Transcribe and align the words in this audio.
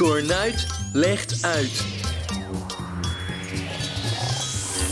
Cornuit 0.00 0.66
legt 0.92 1.44
uit. 1.44 1.84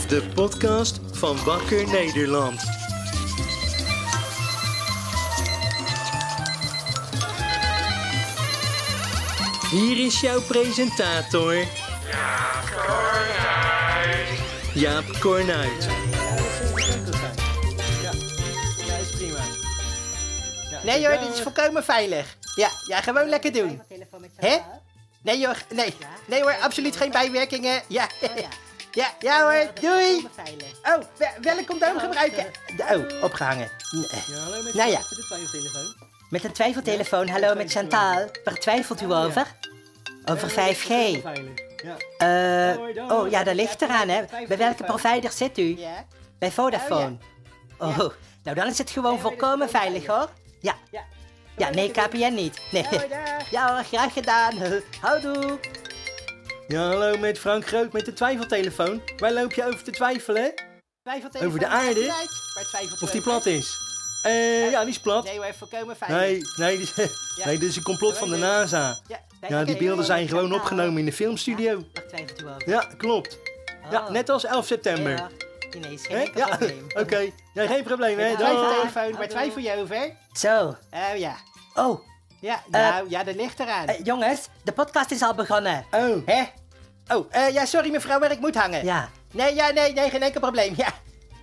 De 0.07 0.23
podcast 0.33 0.99
van 1.11 1.43
Wakker 1.43 1.87
Nederland. 1.87 2.61
Hier 9.69 10.05
is 10.05 10.19
jouw 10.21 10.41
presentator. 10.41 11.55
Jaap 14.73 15.05
Cornuit. 15.19 15.87
Ja, 18.85 18.95
is 18.97 19.11
prima. 19.17 19.39
Nee 20.83 21.07
hoor, 21.07 21.19
dit 21.19 21.33
is 21.33 21.41
volkomen 21.41 21.83
veilig. 21.83 22.37
Ja, 22.55 22.69
ja 22.87 23.01
gewoon 23.01 23.29
lekker 23.29 23.53
doen. 23.53 23.81
Hè? 24.35 24.57
Nee 25.23 25.45
hoor, 25.45 25.57
nee. 25.73 25.93
Nee 26.27 26.41
hoor, 26.41 26.55
absoluut 26.61 26.95
geen 26.95 27.11
bijwerkingen. 27.11 27.81
Ja, 27.87 28.07
ja, 28.91 29.07
ja 29.19 29.41
hoor, 29.43 29.71
doei. 29.81 30.27
Oh, 30.83 30.97
wel- 31.17 31.29
welk 31.41 31.65
condoom 31.65 31.99
gebruiken? 31.99 32.45
Oh, 32.77 33.23
opgehangen. 33.23 33.71
Nee. 33.91 34.21
Ja, 34.27 34.37
hallo 34.43 34.63
met, 34.63 34.73
Nou 34.73 34.89
ja. 34.89 34.97
met 34.97 35.09
de 35.09 35.23
twijfeltelefoon. 35.27 36.07
Met 36.29 36.43
een 36.43 36.51
twijfeltelefoon, 36.51 37.27
hallo 37.27 37.55
met 37.55 37.71
Chantal. 37.71 38.29
Waar 38.43 38.55
twijfelt 38.55 39.01
u 39.01 39.13
over? 39.13 39.47
Over 40.25 40.49
5G. 40.49 40.87
Veilig. 41.21 41.67
Ja. 41.83 41.97
Eh, 42.73 43.11
oh 43.11 43.29
ja, 43.29 43.43
dat 43.43 43.55
ligt 43.55 43.81
eraan 43.81 44.09
hè. 44.09 44.23
Bij 44.47 44.57
welke 44.57 44.83
provider 44.83 45.31
zit 45.31 45.57
u? 45.57 45.79
Bij 46.39 46.51
Vodafone. 46.51 47.17
Oh, 47.77 47.97
nou 48.43 48.55
dan 48.55 48.67
is 48.67 48.77
het 48.77 48.89
gewoon 48.89 49.19
volkomen 49.19 49.69
veilig 49.69 50.05
hoor. 50.05 50.29
Ja. 50.59 50.75
Ja, 51.59 51.69
nee, 51.69 51.91
KPN 51.91 52.33
niet. 52.33 52.59
Nee. 52.71 52.85
Ja 53.51 53.73
hoor, 53.73 53.83
graag 53.83 54.13
gedaan. 54.13 54.53
Houdoe. 55.01 55.59
Ja, 56.67 56.87
hallo 56.87 57.17
met 57.17 57.39
Frank 57.39 57.67
Groot 57.67 57.93
met 57.93 58.05
de 58.05 58.13
twijfeltelefoon. 58.13 59.01
Waar 59.17 59.33
loop 59.33 59.53
je 59.53 59.65
over 59.65 59.83
te 59.83 59.91
twijfelen? 59.91 60.53
Over 61.43 61.59
de 61.59 61.67
aarde? 61.67 62.05
Waar 62.55 62.63
twijfelt 62.69 63.01
u 63.01 63.05
Of 63.05 63.11
die 63.11 63.21
plat 63.21 63.45
is? 63.45 63.77
Eh, 64.23 64.71
ja, 64.71 64.79
die 64.81 64.89
is 64.89 64.99
plat. 64.99 65.23
Nee 65.23 65.37
hoor, 65.37 65.53
volkomen 65.57 65.95
veilig. 65.97 66.19
Nee, 66.21 66.41
nee, 66.67 66.77
dit 66.77 66.97
is, 66.97 67.09
nee, 67.45 67.57
dit 67.57 67.69
is 67.69 67.75
een 67.75 67.83
complot 67.83 68.17
van 68.17 68.29
de 68.29 68.37
NASA. 68.37 68.97
Ja, 69.07 69.19
Ja, 69.47 69.63
die 69.63 69.77
beelden 69.77 70.05
zijn 70.05 70.27
gewoon 70.27 70.53
opgenomen 70.53 70.97
in 70.97 71.05
de 71.05 71.13
filmstudio. 71.13 71.83
Waar 71.93 72.07
twijfelt 72.07 72.41
u 72.41 72.45
over? 72.47 72.69
Ja, 72.69 72.87
klopt. 72.97 73.37
Ja, 73.91 73.99
Oh. 74.05 74.09
net 74.09 74.29
als 74.29 74.45
11 74.45 74.65
september. 74.65 75.11
Ja, 75.11 75.29
geen 75.69 75.83
enkel 76.09 76.37
Ja, 76.39 76.47
probleem. 76.57 76.87
oké. 76.93 77.29
Ja, 77.53 77.67
geen 77.67 77.83
probleem, 77.83 78.17
hè? 78.19 78.35
Twijfeltelefoon, 78.35 79.11
waar 79.17 79.27
twijfel 79.27 79.61
je 79.61 79.75
over? 79.75 80.15
Zo. 80.33 80.75
Oh 80.91 81.17
ja. 81.17 81.35
Oh, 81.73 81.99
Ja, 82.39 82.61
nou, 82.69 83.09
ja, 83.09 83.23
dat 83.23 83.35
ligt 83.35 83.59
eraan. 83.59 83.87
eh, 83.87 83.99
jongens, 84.03 84.47
de 84.63 84.71
podcast 84.71 85.11
is 85.11 85.21
al 85.21 85.33
begonnen. 85.33 85.85
Oh, 85.91 86.25
Hè? 86.25 86.43
Oh, 87.15 87.25
eh, 87.29 87.49
ja, 87.53 87.65
sorry 87.65 87.91
mevrouw, 87.91 88.19
maar 88.19 88.31
ik 88.31 88.39
moet 88.39 88.55
hangen. 88.55 88.85
Ja, 88.85 89.09
Nee, 89.31 89.55
ja, 89.55 89.69
nee, 89.69 89.93
nee, 89.93 90.09
geen 90.09 90.21
enkel 90.21 90.39
probleem. 90.41 90.73
Ja. 90.77 90.87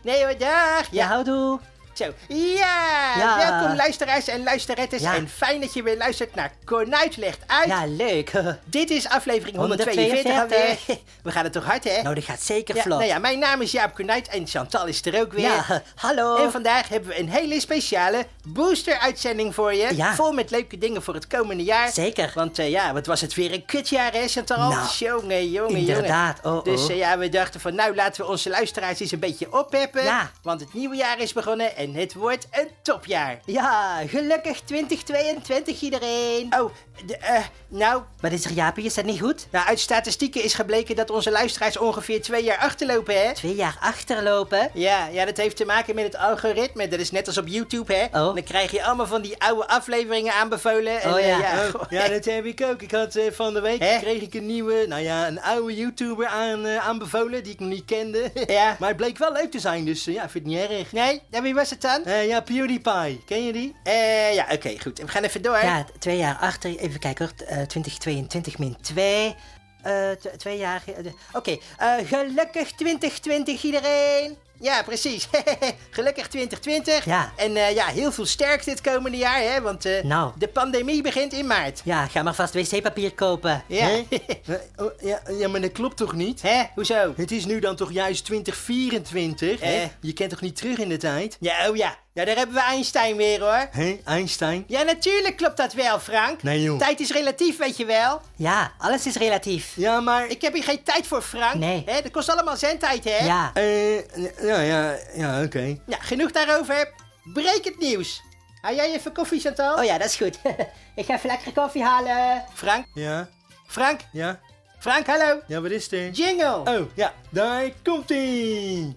Nee 0.02 0.24
hoor, 0.24 0.38
dag. 0.38 0.80
ja, 0.80 0.82
Ja, 0.90 1.06
houdoe. 1.06 1.60
Zo. 1.96 2.12
Ja, 2.28 3.14
Ja. 3.16 3.36
welkom 3.50 3.76
luisteraars 3.76 4.28
en 4.28 4.42
luisterettes. 4.42 5.00
Ja. 5.02 5.14
En 5.14 5.28
fijn 5.28 5.60
dat 5.60 5.74
je 5.74 5.82
weer 5.82 5.96
luistert 5.96 6.34
naar 6.34 6.52
Cornuit 6.64 7.16
legt 7.16 7.38
uit. 7.46 7.66
Ja, 7.66 7.86
leuk. 7.86 8.32
Dit 8.64 8.90
is 8.90 9.08
aflevering 9.08 9.56
142 9.56 10.22
142 10.22 10.86
alweer. 10.86 10.98
We 11.22 11.30
gaan 11.30 11.44
het 11.44 11.52
toch 11.52 11.64
hard, 11.64 11.84
hè? 11.84 12.02
nou, 12.02 12.14
dat 12.14 12.24
gaat 12.24 12.40
zeker 12.42 12.76
ja, 12.76 12.82
vlot. 12.82 12.98
nou 12.98 13.10
ja, 13.10 13.18
mijn 13.18 13.38
naam 13.38 13.60
is 13.60 13.72
Jaap 13.72 13.94
Cornuit 13.94 14.28
en 14.28 14.46
Chantal 14.46 14.86
is 14.86 15.04
er 15.06 15.20
ook 15.20 15.32
weer. 15.32 15.44
Ja, 15.44 15.82
hallo. 15.94 16.36
En 16.44 16.50
vandaag 16.50 16.88
hebben 16.88 17.08
we 17.08 17.18
een 17.18 17.28
hele 17.28 17.60
speciale 17.60 18.26
booster-uitzending 18.44 19.54
voor 19.54 19.74
je. 19.74 19.96
Ja. 19.96 20.14
Vol 20.14 20.32
met 20.32 20.50
leuke 20.50 20.78
dingen 20.78 21.02
voor 21.02 21.14
het 21.14 21.26
komende 21.26 21.64
jaar. 21.64 21.92
Zeker. 21.92 22.32
Want 22.34 22.58
eh, 22.58 22.70
ja, 22.70 22.92
wat 22.92 23.06
was 23.06 23.20
het 23.20 23.34
weer 23.34 23.52
een 23.52 23.64
kutjaar, 23.64 24.12
hè, 24.12 24.28
Chantal? 24.28 24.68
Nou, 24.68 24.86
jongen, 24.98 25.50
jongen, 25.50 25.76
inderdaad. 25.76 26.40
jongen. 26.42 26.58
Oh, 26.58 26.64
Dus 26.64 26.84
oh. 26.84 26.90
eh, 26.90 26.96
ja, 26.96 27.18
we 27.18 27.28
dachten 27.28 27.60
van, 27.60 27.74
nou, 27.74 27.94
laten 27.94 28.24
we 28.24 28.30
onze 28.30 28.48
luisteraars 28.50 29.00
eens 29.00 29.12
een 29.12 29.18
beetje 29.18 29.52
oppeppen. 29.52 30.02
Ja. 30.04 30.30
Want 30.42 30.60
het 30.60 30.74
nieuwe 30.74 30.96
jaar 30.96 31.18
is 31.20 31.32
begonnen 31.32 31.76
en 31.76 31.85
het 31.94 32.14
wordt 32.14 32.46
een 32.50 32.68
topjaar. 32.82 33.38
Ja, 33.44 34.00
gelukkig 34.06 34.60
2022 34.60 35.80
iedereen. 35.80 36.54
Oh, 36.58 36.72
de, 37.06 37.16
eh, 37.16 37.44
nou, 37.68 38.02
Wat 38.20 38.32
is 38.32 38.44
er, 38.44 38.50
Jaapie? 38.52 38.84
Is 38.84 38.94
dat 38.94 39.04
niet 39.04 39.20
goed? 39.20 39.46
nou, 39.50 39.66
uit 39.66 39.80
statistieken 39.80 40.42
is 40.42 40.54
gebleken 40.54 40.96
dat 40.96 41.10
onze 41.10 41.30
luisteraars 41.30 41.78
ongeveer 41.78 42.22
twee 42.22 42.44
jaar 42.44 42.58
achterlopen, 42.58 43.22
hè? 43.26 43.34
Twee 43.34 43.54
jaar 43.54 43.76
achterlopen. 43.80 44.70
Ja, 44.74 45.06
ja, 45.06 45.24
dat 45.24 45.36
heeft 45.36 45.56
te 45.56 45.64
maken 45.64 45.94
met 45.94 46.04
het 46.04 46.16
algoritme. 46.16 46.88
Dat 46.88 46.98
is 47.00 47.10
net 47.10 47.26
als 47.26 47.38
op 47.38 47.46
YouTube, 47.48 47.94
hè? 47.94 48.04
Oh. 48.04 48.34
Dan 48.34 48.42
krijg 48.42 48.70
je 48.70 48.84
allemaal 48.84 49.06
van 49.06 49.22
die 49.22 49.42
oude 49.42 49.68
afleveringen 49.68 50.32
aanbevolen. 50.32 51.00
En, 51.00 51.10
Oh, 51.12 51.18
eh, 51.18 51.26
ja. 51.28 51.38
ja, 51.38 51.66
Oh, 51.74 51.82
ja, 51.90 52.08
dat 52.08 52.24
heb 52.24 52.44
ik 52.44 52.62
ook. 52.62 52.82
Ik 52.82 52.90
had 52.90 53.14
eh, 53.14 53.32
van 53.32 53.54
de 53.54 53.60
week 53.60 53.80
Hè? 53.80 53.98
kreeg 53.98 54.22
ik 54.22 54.34
een 54.34 54.46
nieuwe, 54.46 54.84
nou 54.88 55.02
ja, 55.02 55.26
een 55.26 55.40
oude 55.42 55.74
YouTuber 55.76 56.26
aan, 56.26 56.66
aanbevolen 56.68 57.42
die 57.42 57.52
ik 57.52 57.60
nog 57.60 57.68
niet 57.68 57.84
kende. 57.84 58.30
Ja. 58.46 58.76
Maar 58.80 58.88
het 58.88 58.96
bleek 58.96 59.18
wel 59.18 59.32
leuk 59.32 59.50
te 59.50 59.58
zijn, 59.58 59.84
dus 59.84 60.04
ja, 60.04 60.28
vind 60.28 60.44
het 60.46 60.54
niet 60.54 60.70
erg. 60.70 60.92
Nee, 60.92 61.22
en 61.30 61.42
wie 61.42 61.54
was 61.54 61.70
het 61.70 61.75
dan? 61.80 62.04
Eh, 62.04 62.26
ja, 62.26 62.40
PewDiePie. 62.40 63.22
Ken 63.26 63.44
je 63.46 63.52
die? 63.52 63.74
Eh, 63.82 64.34
ja, 64.34 64.46
oké, 64.52 64.80
goed. 64.80 64.98
We 64.98 65.08
gaan 65.08 65.22
even 65.22 65.42
door. 65.42 65.58
Ja, 65.58 65.84
twee 65.98 66.16
jaar 66.16 66.36
achter. 66.36 66.76
Even 66.78 67.00
kijken 67.00 67.24
hoor. 67.38 67.46
Eh, 67.58 67.62
2022 67.62 68.58
min 68.58 68.76
2. 68.80 69.34
Eh, 69.82 70.10
twee 70.36 70.58
jaar. 70.58 70.82
eh, 70.86 71.12
Oké, 71.32 71.56
eh, 71.76 71.94
gelukkig 72.04 72.72
2020 72.72 73.62
iedereen. 73.62 74.36
Ja, 74.60 74.82
precies. 74.82 75.28
Gelukkig 75.90 76.28
2020. 76.28 77.04
Ja. 77.04 77.32
En 77.36 77.56
eh, 77.56 77.74
ja, 77.74 77.86
heel 77.86 78.12
veel 78.12 78.26
sterkte 78.26 78.70
dit 78.70 78.80
komende 78.80 79.16
jaar, 79.16 79.40
hè? 79.40 79.60
Want 79.60 79.84
eh, 79.84 80.02
Nou. 80.04 80.32
de 80.38 80.48
pandemie 80.48 81.02
begint 81.02 81.32
in 81.32 81.46
maart. 81.46 81.80
Ja, 81.84 82.06
ga 82.06 82.22
maar 82.22 82.34
vast 82.34 82.54
wc-papier 82.54 83.12
kopen. 83.14 83.62
Ja. 83.68 83.86
Hè? 83.86 84.04
Oh, 84.76 84.90
ja, 85.00 85.20
ja, 85.38 85.48
maar 85.48 85.60
dat 85.60 85.72
klopt 85.72 85.96
toch 85.96 86.12
niet? 86.12 86.42
Hè? 86.42 86.62
Hoezo? 86.74 87.12
Het 87.16 87.30
is 87.30 87.44
nu 87.46 87.58
dan 87.60 87.76
toch 87.76 87.92
juist 87.92 88.24
2024? 88.24 89.60
hè? 89.60 89.66
Eh. 89.82 89.88
Je 90.00 90.12
kent 90.12 90.30
toch 90.30 90.40
niet 90.40 90.56
terug 90.56 90.78
in 90.78 90.88
de 90.88 90.96
tijd? 90.96 91.36
Ja, 91.40 91.68
oh 91.70 91.76
ja. 91.76 91.96
Ja, 92.16 92.24
daar 92.24 92.36
hebben 92.36 92.54
we 92.54 92.62
Einstein 92.62 93.16
weer, 93.16 93.40
hoor. 93.40 93.68
Hé, 93.70 94.00
Einstein? 94.04 94.64
Ja, 94.66 94.82
natuurlijk 94.82 95.36
klopt 95.36 95.56
dat 95.56 95.72
wel, 95.72 96.00
Frank. 96.00 96.42
Nee, 96.42 96.62
joh. 96.62 96.78
Tijd 96.78 97.00
is 97.00 97.10
relatief, 97.10 97.58
weet 97.58 97.76
je 97.76 97.84
wel. 97.84 98.20
Ja, 98.36 98.72
alles 98.78 99.06
is 99.06 99.16
relatief. 99.16 99.72
Ja, 99.74 100.00
maar... 100.00 100.26
Ik 100.26 100.42
heb 100.42 100.52
hier 100.52 100.62
geen 100.62 100.82
tijd 100.82 101.06
voor, 101.06 101.22
Frank. 101.22 101.54
Nee. 101.54 101.82
Hè? 101.86 102.02
Dat 102.02 102.10
kost 102.10 102.28
allemaal 102.28 102.56
zendtijd, 102.56 103.04
hè? 103.04 103.24
Ja. 103.24 103.50
Eh, 103.54 103.96
ja, 104.42 104.60
ja, 104.60 104.96
ja, 105.14 105.42
oké. 105.42 105.78
Ja, 105.86 105.96
genoeg 106.00 106.30
daarover. 106.30 106.92
Breek 107.32 107.64
het 107.64 107.78
nieuws. 107.78 108.22
Hou 108.60 108.74
jij 108.74 108.92
even 108.92 109.12
koffie, 109.12 109.40
Chantal? 109.40 109.78
Oh 109.78 109.84
ja, 109.84 109.98
dat 109.98 110.08
is 110.08 110.16
goed. 110.16 110.38
Ik 110.94 111.04
ga 111.04 111.14
even 111.14 111.28
lekker 111.28 111.52
koffie 111.52 111.82
halen. 111.82 112.44
Frank? 112.54 112.86
Ja, 112.94 113.28
Frank? 113.66 114.00
ja, 114.12 114.40
Frank, 114.78 115.06
hallo? 115.06 115.40
ja, 115.46 115.60
wat 115.60 115.70
is 115.70 115.92
er? 115.92 116.10
Jingle! 116.10 116.56
Oh, 116.64 116.80
ja, 116.94 117.12
daar 117.30 117.70
komt-ie! 117.82 118.96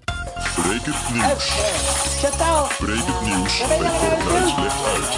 Brekend 0.61 1.09
nieuws. 1.13 1.49
Chantal, 2.21 2.67
Brekend 2.79 3.21
nieuws 3.21 3.67
bij 3.67 3.77
je 3.77 3.83
nou 3.83 3.95
aan 3.95 4.09
het 4.09 4.23
Cornuit 4.23 4.55
doen? 4.55 4.63
legt 4.63 4.85
uit. 4.85 5.13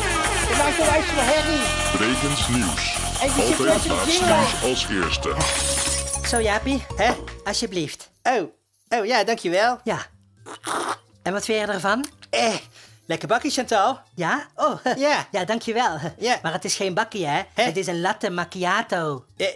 je 0.49 0.55
maakt 0.57 0.79
een 0.79 0.85
luisteren 0.85 1.23
herrie. 1.25 1.61
Brekend 1.97 2.49
nieuws. 2.49 2.97
Altijd 3.21 3.57
de 3.57 3.63
laatste 3.63 4.23
nieuws 4.25 4.63
als 4.63 4.87
eerste. 4.89 5.35
Zo, 6.27 6.41
Jaapie. 6.41 6.83
Hè? 6.95 7.11
Alsjeblieft. 7.43 8.09
Oh, 8.23 8.41
oh 8.89 9.05
ja, 9.05 9.23
dankjewel. 9.23 9.79
Ja. 9.83 9.97
En 11.23 11.33
wat 11.33 11.45
vind 11.45 11.59
je 11.67 11.73
ervan? 11.73 12.05
Eh, 12.29 12.53
lekker 13.05 13.27
bakkie, 13.27 13.51
Chantal. 13.51 13.99
Ja? 14.15 14.47
Oh, 14.55 14.79
Ja. 14.97 15.27
ja, 15.31 15.45
dankjewel. 15.45 15.97
Ja. 16.17 16.39
Maar 16.41 16.53
het 16.53 16.65
is 16.65 16.75
geen 16.75 16.93
bakkie, 16.93 17.27
hè? 17.27 17.41
Hè? 17.53 17.63
Het 17.63 17.77
is 17.77 17.87
een 17.87 18.01
latte 18.01 18.29
macchiato. 18.29 19.25
Eh, 19.37 19.47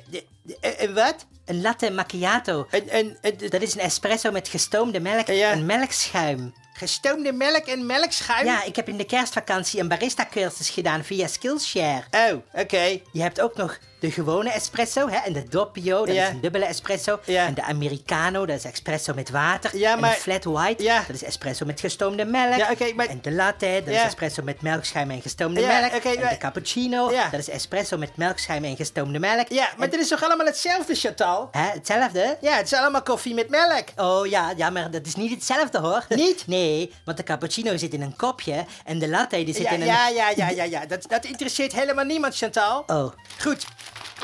eh, 0.61 0.83
eh, 0.83 0.93
wat? 0.93 1.25
Een 1.45 1.61
latte 1.61 1.91
macchiato. 1.91 2.67
Een, 2.69 2.97
een, 2.97 3.17
een, 3.21 3.49
Dat 3.49 3.61
is 3.61 3.73
een 3.75 3.81
espresso 3.81 4.31
met 4.31 4.47
gestoomde 4.47 4.99
melk 4.99 5.27
Ja. 5.27 5.51
en 5.51 5.65
melkschuim. 5.65 6.53
Gestoomde 6.77 7.31
melk 7.31 7.65
en 7.65 7.85
melkschuim? 7.85 8.45
Ja, 8.45 8.63
ik 8.63 8.75
heb 8.75 8.87
in 8.89 8.97
de 8.97 9.05
kerstvakantie 9.05 9.79
een 9.79 9.87
barista-cursus 9.87 10.69
gedaan 10.69 11.03
via 11.03 11.27
Skillshare. 11.27 12.03
Oh, 12.11 12.61
oké. 12.61 12.99
Je 13.11 13.21
hebt 13.21 13.41
ook 13.41 13.55
nog 13.55 13.77
de 13.99 14.11
gewone 14.11 14.49
espresso 14.49 15.09
hè, 15.09 15.17
en 15.17 15.33
de 15.33 15.43
doppio, 15.49 16.05
dat 16.05 16.15
Ja. 16.15 16.23
is 16.23 16.29
een 16.29 16.41
dubbele 16.41 16.65
espresso. 16.65 17.19
Ja. 17.25 17.45
En 17.45 17.53
de 17.53 17.63
americano, 17.63 18.45
dat 18.45 18.57
is 18.57 18.63
espresso 18.63 19.13
met 19.13 19.29
water. 19.29 19.77
Ja, 19.77 19.95
maar- 19.95 20.09
En 20.09 20.15
de 20.15 20.21
flat 20.21 20.43
white, 20.43 20.83
dat 21.07 21.15
is 21.15 21.23
espresso 21.23 21.65
met 21.65 21.79
gestoomde 21.79 22.25
melk. 22.25 22.55
Ja, 22.55 22.71
oké, 22.71 22.93
maar- 22.93 23.05
En 23.07 23.19
de 23.21 23.31
latte, 23.31 23.81
dat 23.85 23.93
is 23.95 24.01
espresso 24.01 24.43
met 24.43 24.61
melkschuim 24.61 25.11
en 25.11 25.21
gestoomde 25.21 25.61
melk. 25.61 25.91
en 26.03 26.19
maar- 26.21 26.29
de 26.29 26.37
cappuccino, 26.37 27.11
dat 27.31 27.39
is 27.39 27.49
espresso 27.49 27.97
met 27.97 28.17
melkschuim 28.17 28.63
en 28.63 28.75
gestoomde 28.75 29.19
melk. 29.19 29.47
Ja, 29.49 29.69
maar 29.77 29.85
En- 29.85 29.89
dit 29.91 29.99
is 29.99 30.07
toch 30.07 30.23
allemaal 30.23 30.45
hetzelfde, 30.45 30.95
Chantal? 30.95 31.47
Hè, 31.51 31.69
hetzelfde? 31.73 32.37
Ja, 32.41 32.55
het 32.55 32.65
is 32.65 32.73
allemaal 32.73 33.01
koffie 33.03 33.33
met 33.33 33.49
melk. 33.49 33.87
Oh 33.95 34.25
ja, 34.27 34.53
ja, 34.57 34.69
maar 34.69 34.91
dat 34.91 35.05
is 35.05 35.15
niet 35.15 35.31
hetzelfde 35.31 35.77
hoor. 35.79 36.05
Niet? 36.09 36.47
Nee, 36.47 36.63
want 37.05 37.17
de 37.17 37.23
cappuccino 37.23 37.77
zit 37.77 37.93
in 37.93 38.01
een 38.01 38.15
kopje 38.15 38.65
en 38.85 38.99
de 38.99 39.09
latte 39.09 39.43
die 39.43 39.53
zit 39.53 39.63
Ja, 39.63 39.71
in 39.71 39.81
een... 39.81 39.87
ja, 39.87 40.07
ja, 40.19 40.29
ja, 40.35 40.49
ja, 40.49 40.63
ja. 40.63 40.85
Dat, 40.85 41.05
dat 41.09 41.25
interesseert 41.25 41.73
helemaal 41.73 42.05
niemand, 42.05 42.35
Chantal. 42.37 42.83
Oh, 42.87 43.13
Goed. 43.41 43.65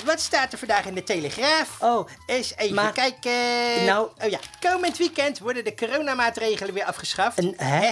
Wat 0.05 0.19
staat 0.19 0.51
er 0.51 0.57
vandaag 0.57 0.85
in 0.85 0.93
de 0.93 1.03
Telegraaf? 1.03 1.77
oh, 1.81 2.07
Eens 2.25 2.53
even 2.57 2.75
Maar- 2.75 2.91
kijken. 2.91 3.85
Nou- 3.85 4.09
Oh 4.23 4.29
ja, 4.29 4.39
komend 4.59 4.97
weekend 4.97 5.39
worden 5.39 5.63
de 5.63 5.75
coronamaatregelen 5.75 6.73
weer 6.73 6.85
afgeschaft. 6.85 7.37
Een- 7.37 7.53
hè? 7.57 7.91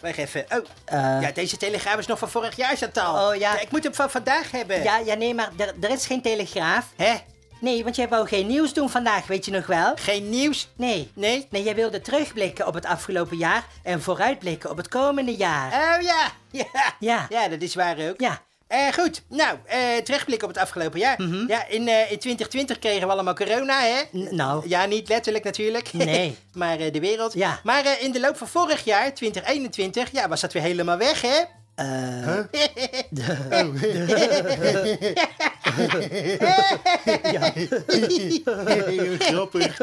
wacht 0.00 0.16
even. 0.16 0.44
Oh, 0.48 0.56
Eh. 0.84 1.18
ja, 1.20 1.30
deze 1.32 1.56
telegraaf 1.56 1.98
is 1.98 2.06
nog 2.06 2.18
van 2.18 2.30
vorig 2.30 2.56
jaar, 2.56 2.76
Chantal. 2.76 3.28
Oh, 3.30 3.34
ja. 3.36 3.60
Ik 3.60 3.70
moet 3.70 3.84
hem 3.84 3.94
van 3.94 4.10
vandaag 4.10 4.50
hebben. 4.50 4.82
Ja, 4.82 4.98
ja, 4.98 5.14
nee, 5.14 5.34
maar 5.34 5.50
er, 5.56 5.74
er 5.80 5.90
is 5.90 6.06
geen 6.06 6.22
telegraaf. 6.22 6.86
Hè? 6.96 7.14
Nee, 7.60 7.84
want 7.84 7.96
jij 7.96 8.08
wou 8.08 8.26
geen 8.28 8.46
nieuws 8.46 8.72
doen 8.74 8.90
vandaag, 8.90 9.26
weet 9.26 9.44
je 9.44 9.50
nog 9.50 9.66
wel? 9.66 9.92
Geen 9.96 10.28
nieuws? 10.28 10.68
Nee. 10.76 11.10
Nee? 11.14 11.46
Nee, 11.50 11.62
jij 11.62 11.74
wilde 11.74 12.00
terugblikken 12.00 12.66
op 12.66 12.74
het 12.74 12.86
afgelopen 12.86 13.36
jaar 13.36 13.64
en 13.82 14.02
vooruitblikken 14.02 14.70
op 14.70 14.76
het 14.76 14.88
komende 14.88 15.34
jaar. 15.36 15.72
Oh 15.96 16.02
ja. 16.02 16.32
Ja. 16.50 16.94
Ja. 16.98 17.26
Ja, 17.28 17.48
dat 17.48 17.62
is 17.62 17.74
waar 17.74 18.08
ook. 18.08 18.20
Ja. 18.20 18.42
Eh, 18.66 18.92
goed, 18.92 19.22
nou, 19.28 19.58
eh 19.66 19.96
terugblik 20.04 20.42
op 20.42 20.48
het 20.48 20.58
afgelopen 20.58 20.98
jaar. 20.98 21.22
Ja, 21.48 21.66
in, 21.66 21.88
eh, 21.88 22.00
in 22.00 22.18
2020 22.18 22.78
kregen 22.78 23.06
we 23.06 23.12
allemaal 23.12 23.34
corona, 23.34 23.80
hè? 23.80 24.18
N- 24.18 24.28
nou. 24.36 24.68
Ja, 24.68 24.84
niet 24.84 25.08
letterlijk 25.08 25.44
natuurlijk. 25.44 25.92
Nee. 26.10 26.36
maar 26.54 26.78
eh, 26.78 26.92
de 26.92 27.00
wereld. 27.00 27.32
Ja. 27.32 27.60
Maar 27.64 27.84
eh, 27.84 28.02
in 28.02 28.12
de 28.12 28.20
loop 28.20 28.36
van 28.36 28.48
vorig 28.48 28.84
jaar, 28.84 29.14
2021, 29.14 30.10
ja, 30.12 30.28
was 30.28 30.40
dat 30.40 30.52
weer 30.52 30.62
helemaal 30.62 30.96
weg, 30.98 31.20
hè? 31.20 31.38
Eh, 31.80 31.88
Grappig. 39.18 39.78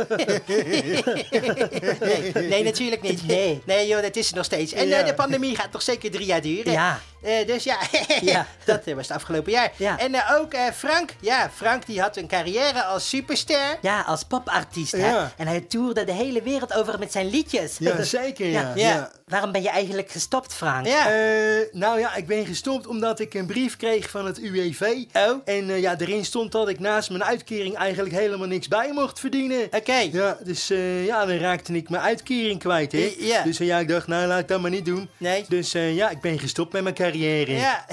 nee, 2.33 2.63
natuurlijk 2.63 3.01
niet. 3.01 3.27
Nee. 3.27 3.61
Nee, 3.65 3.87
joh, 3.87 4.01
dat 4.01 4.15
is 4.15 4.25
het 4.25 4.35
nog 4.35 4.45
steeds. 4.45 4.73
En 4.73 4.87
Ja. 4.87 4.97
eh, 4.99 5.05
de 5.05 5.13
pandemie 5.13 5.55
gaat 5.55 5.71
nog 5.71 5.81
zeker 5.81 6.11
drie 6.11 6.25
jaar 6.25 6.41
duren. 6.41 6.71
Ja. 6.71 6.99
Eh, 7.21 7.47
dus 7.47 7.63
ja, 7.63 7.77
Ja. 8.21 8.47
dat 8.65 8.81
eh, 8.85 8.95
was 8.95 9.07
het 9.07 9.17
afgelopen 9.17 9.51
jaar. 9.51 9.71
Ja. 9.75 9.99
En 9.99 10.13
eh, 10.13 10.31
ook 10.39 10.53
Frank. 10.75 11.11
Ja, 11.19 11.51
Frank 11.55 11.85
die 11.85 12.01
had 12.01 12.17
een 12.17 12.27
carrière 12.27 12.83
als 12.83 13.09
superster. 13.09 13.77
ja, 13.81 14.01
als 14.01 14.23
popartiest, 14.23 14.91
hè? 14.91 15.25
En 15.37 15.47
hij 15.47 15.61
toerde 15.61 16.03
de 16.03 16.11
hele 16.13 16.41
wereld 16.41 16.73
over 16.73 16.99
met 16.99 17.11
zijn 17.11 17.29
liedjes. 17.29 17.75
Ja, 17.79 18.03
zeker, 18.03 18.45
ja. 18.47 18.71
Ja. 18.75 19.11
Waarom 19.27 19.51
ben 19.51 19.61
je 19.61 19.69
eigenlijk 19.69 20.11
gestopt, 20.11 20.53
Frank? 20.53 20.85
Ja. 20.85 21.09
Eh, 21.09 21.65
nou 21.71 21.99
ja, 21.99 22.15
ik 22.15 22.27
ben 22.27 22.45
gestopt 22.45 22.87
omdat 22.87 23.19
ik 23.19 23.33
een 23.33 23.45
brief 23.45 23.77
kreeg 23.77 24.09
van 24.09 24.25
het 24.25 24.37
UWV. 24.37 24.81
Oh. 25.13 25.41
En 25.45 25.69
eh, 25.69 25.81
ja, 25.81 25.95
erin 25.97 26.25
stond 26.25 26.51
dat 26.51 26.69
ik 26.69 26.79
naast 26.79 27.09
mijn 27.09 27.23
uitkering 27.23 27.75
eigenlijk 27.75 28.15
helemaal 28.15 28.47
niks 28.47 28.67
bij 28.67 28.91
mocht 28.93 29.19
verdienen. 29.19 29.67
Oké. 29.71 29.97
Ja, 30.11 30.37
dus 30.43 30.69
eh, 30.69 31.05
ja, 31.05 31.25
dan 31.25 31.37
raakte 31.37 31.73
ik 31.73 31.89
mijn 31.89 32.03
uitkering 32.03 32.59
kwijt, 32.59 32.91
hè. 32.91 33.13
Ja. 33.19 33.43
Dus 33.43 33.57
ja, 33.57 33.79
ik 33.79 33.87
dacht, 33.87 34.07
nou, 34.07 34.27
laat 34.27 34.39
ik 34.39 34.47
dat 34.47 34.61
maar 34.61 34.71
niet 34.71 34.85
doen. 34.85 35.09
Nee. 35.17 35.45
Dus 35.47 35.73
eh, 35.73 35.95
ja, 35.95 36.09
ik 36.09 36.21
ben 36.21 36.39
gestopt 36.39 36.73
met 36.73 36.83
mijn 36.83 36.95
carrière. 36.95 37.51
Ja. 37.51 37.85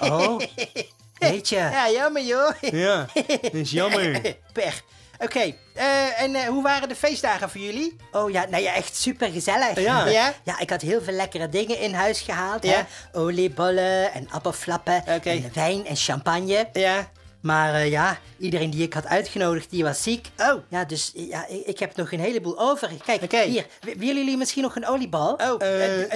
Oh, 0.00 0.40
weet 1.18 1.48
je. 1.48 1.56
ja, 1.56 1.90
jammer 1.90 2.22
joh. 2.24 2.52
Ja, 2.60 3.08
dat 3.42 3.54
is 3.54 3.70
jammer. 3.70 4.20
Pech. 4.52 4.82
Oké, 5.20 5.54
eh, 5.74 6.22
en 6.22 6.34
eh, 6.34 6.46
hoe 6.46 6.62
waren 6.62 6.88
de 6.88 6.94
feestdagen 6.94 7.50
voor 7.50 7.60
jullie? 7.60 7.96
Oh 8.12 8.30
ja, 8.30 8.46
nou 8.50 8.62
ja, 8.62 8.74
echt 8.74 8.96
super 8.96 9.30
gezellig. 9.30 9.80
Ja. 9.80 10.06
Ja? 10.06 10.32
Ja, 10.44 10.58
ik 10.58 10.70
had 10.70 10.80
heel 10.80 11.02
veel 11.02 11.14
lekkere 11.14 11.48
dingen 11.48 11.78
in 11.78 11.94
huis 11.94 12.20
gehaald. 12.20 12.64
Ja. 12.64 12.70
Hè? 12.70 13.18
Oliebollen 13.18 14.12
en 14.12 14.30
appelflappen 14.30 15.06
en 15.06 15.50
wijn 15.54 15.86
en 15.86 15.96
champagne. 15.96 16.68
Ja. 16.72 17.08
Maar 17.40 17.74
eh, 17.74 17.90
ja, 17.90 18.18
iedereen 18.38 18.70
die 18.70 18.82
ik 18.82 18.94
had 18.94 19.06
uitgenodigd, 19.06 19.70
die 19.70 19.84
was 19.84 20.02
ziek. 20.02 20.28
Oh. 20.38 20.62
Ja, 20.68 20.84
dus 20.84 21.10
ja, 21.14 21.46
ik, 21.46 21.66
ik 21.66 21.78
heb 21.78 21.96
nog 21.96 22.12
een 22.12 22.20
heleboel 22.20 22.58
over. 22.58 22.90
Kijk, 23.04 23.32
hier. 23.32 23.66
Willen 23.80 24.16
jullie 24.16 24.36
misschien 24.36 24.62
nog 24.62 24.76
een 24.76 24.86
oliebal? 24.86 25.32
Oh, 25.32 25.60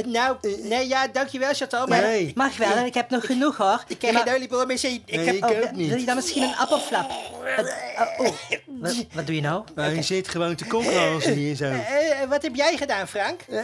nou, 0.07 0.37
nee, 0.63 0.89
ja, 0.89 1.09
dankjewel 1.09 1.55
Chantal, 1.55 1.87
maar 1.87 2.01
Nee. 2.01 2.33
Mag 2.35 2.57
wel, 2.57 2.87
ik 2.87 2.95
heb 2.95 3.11
nog 3.11 3.27
genoeg 3.27 3.57
hoor. 3.57 3.85
ik 3.89 4.03
Ja, 4.03 4.19
geen 4.19 4.35
oliebol 4.35 4.67
meer 4.67 4.79
zien. 4.79 5.03
Ik 5.07 5.17
Nee, 5.17 5.27
heb... 5.27 5.35
ik 5.35 5.45
Oh, 5.45 5.51
ook 5.51 5.73
niet. 5.73 5.89
Wil 5.89 5.99
je 5.99 6.07
dan 6.07 6.15
misschien 6.15 6.43
een 6.43 6.57
appelflap? 6.57 7.11
Eh, 7.57 7.65
oh, 8.19 8.27
oh. 8.27 8.35
Wat, 8.89 9.05
wat 9.13 9.27
doe 9.27 9.35
je 9.35 9.41
nou? 9.41 9.65
Maar 9.75 9.95
je 9.95 10.03
zit 10.03 10.29
gewoon 10.29 10.55
te 10.55 10.65
kokhalzen 10.65 11.33
hier 11.35 11.55
zo. 11.55 11.65
Eh, 11.65 12.23
eh, 12.23 12.29
wat 12.29 12.43
heb 12.43 12.55
jij 12.55 12.77
gedaan, 12.77 13.09
Frank? 13.09 13.41
Eh, 13.49 13.59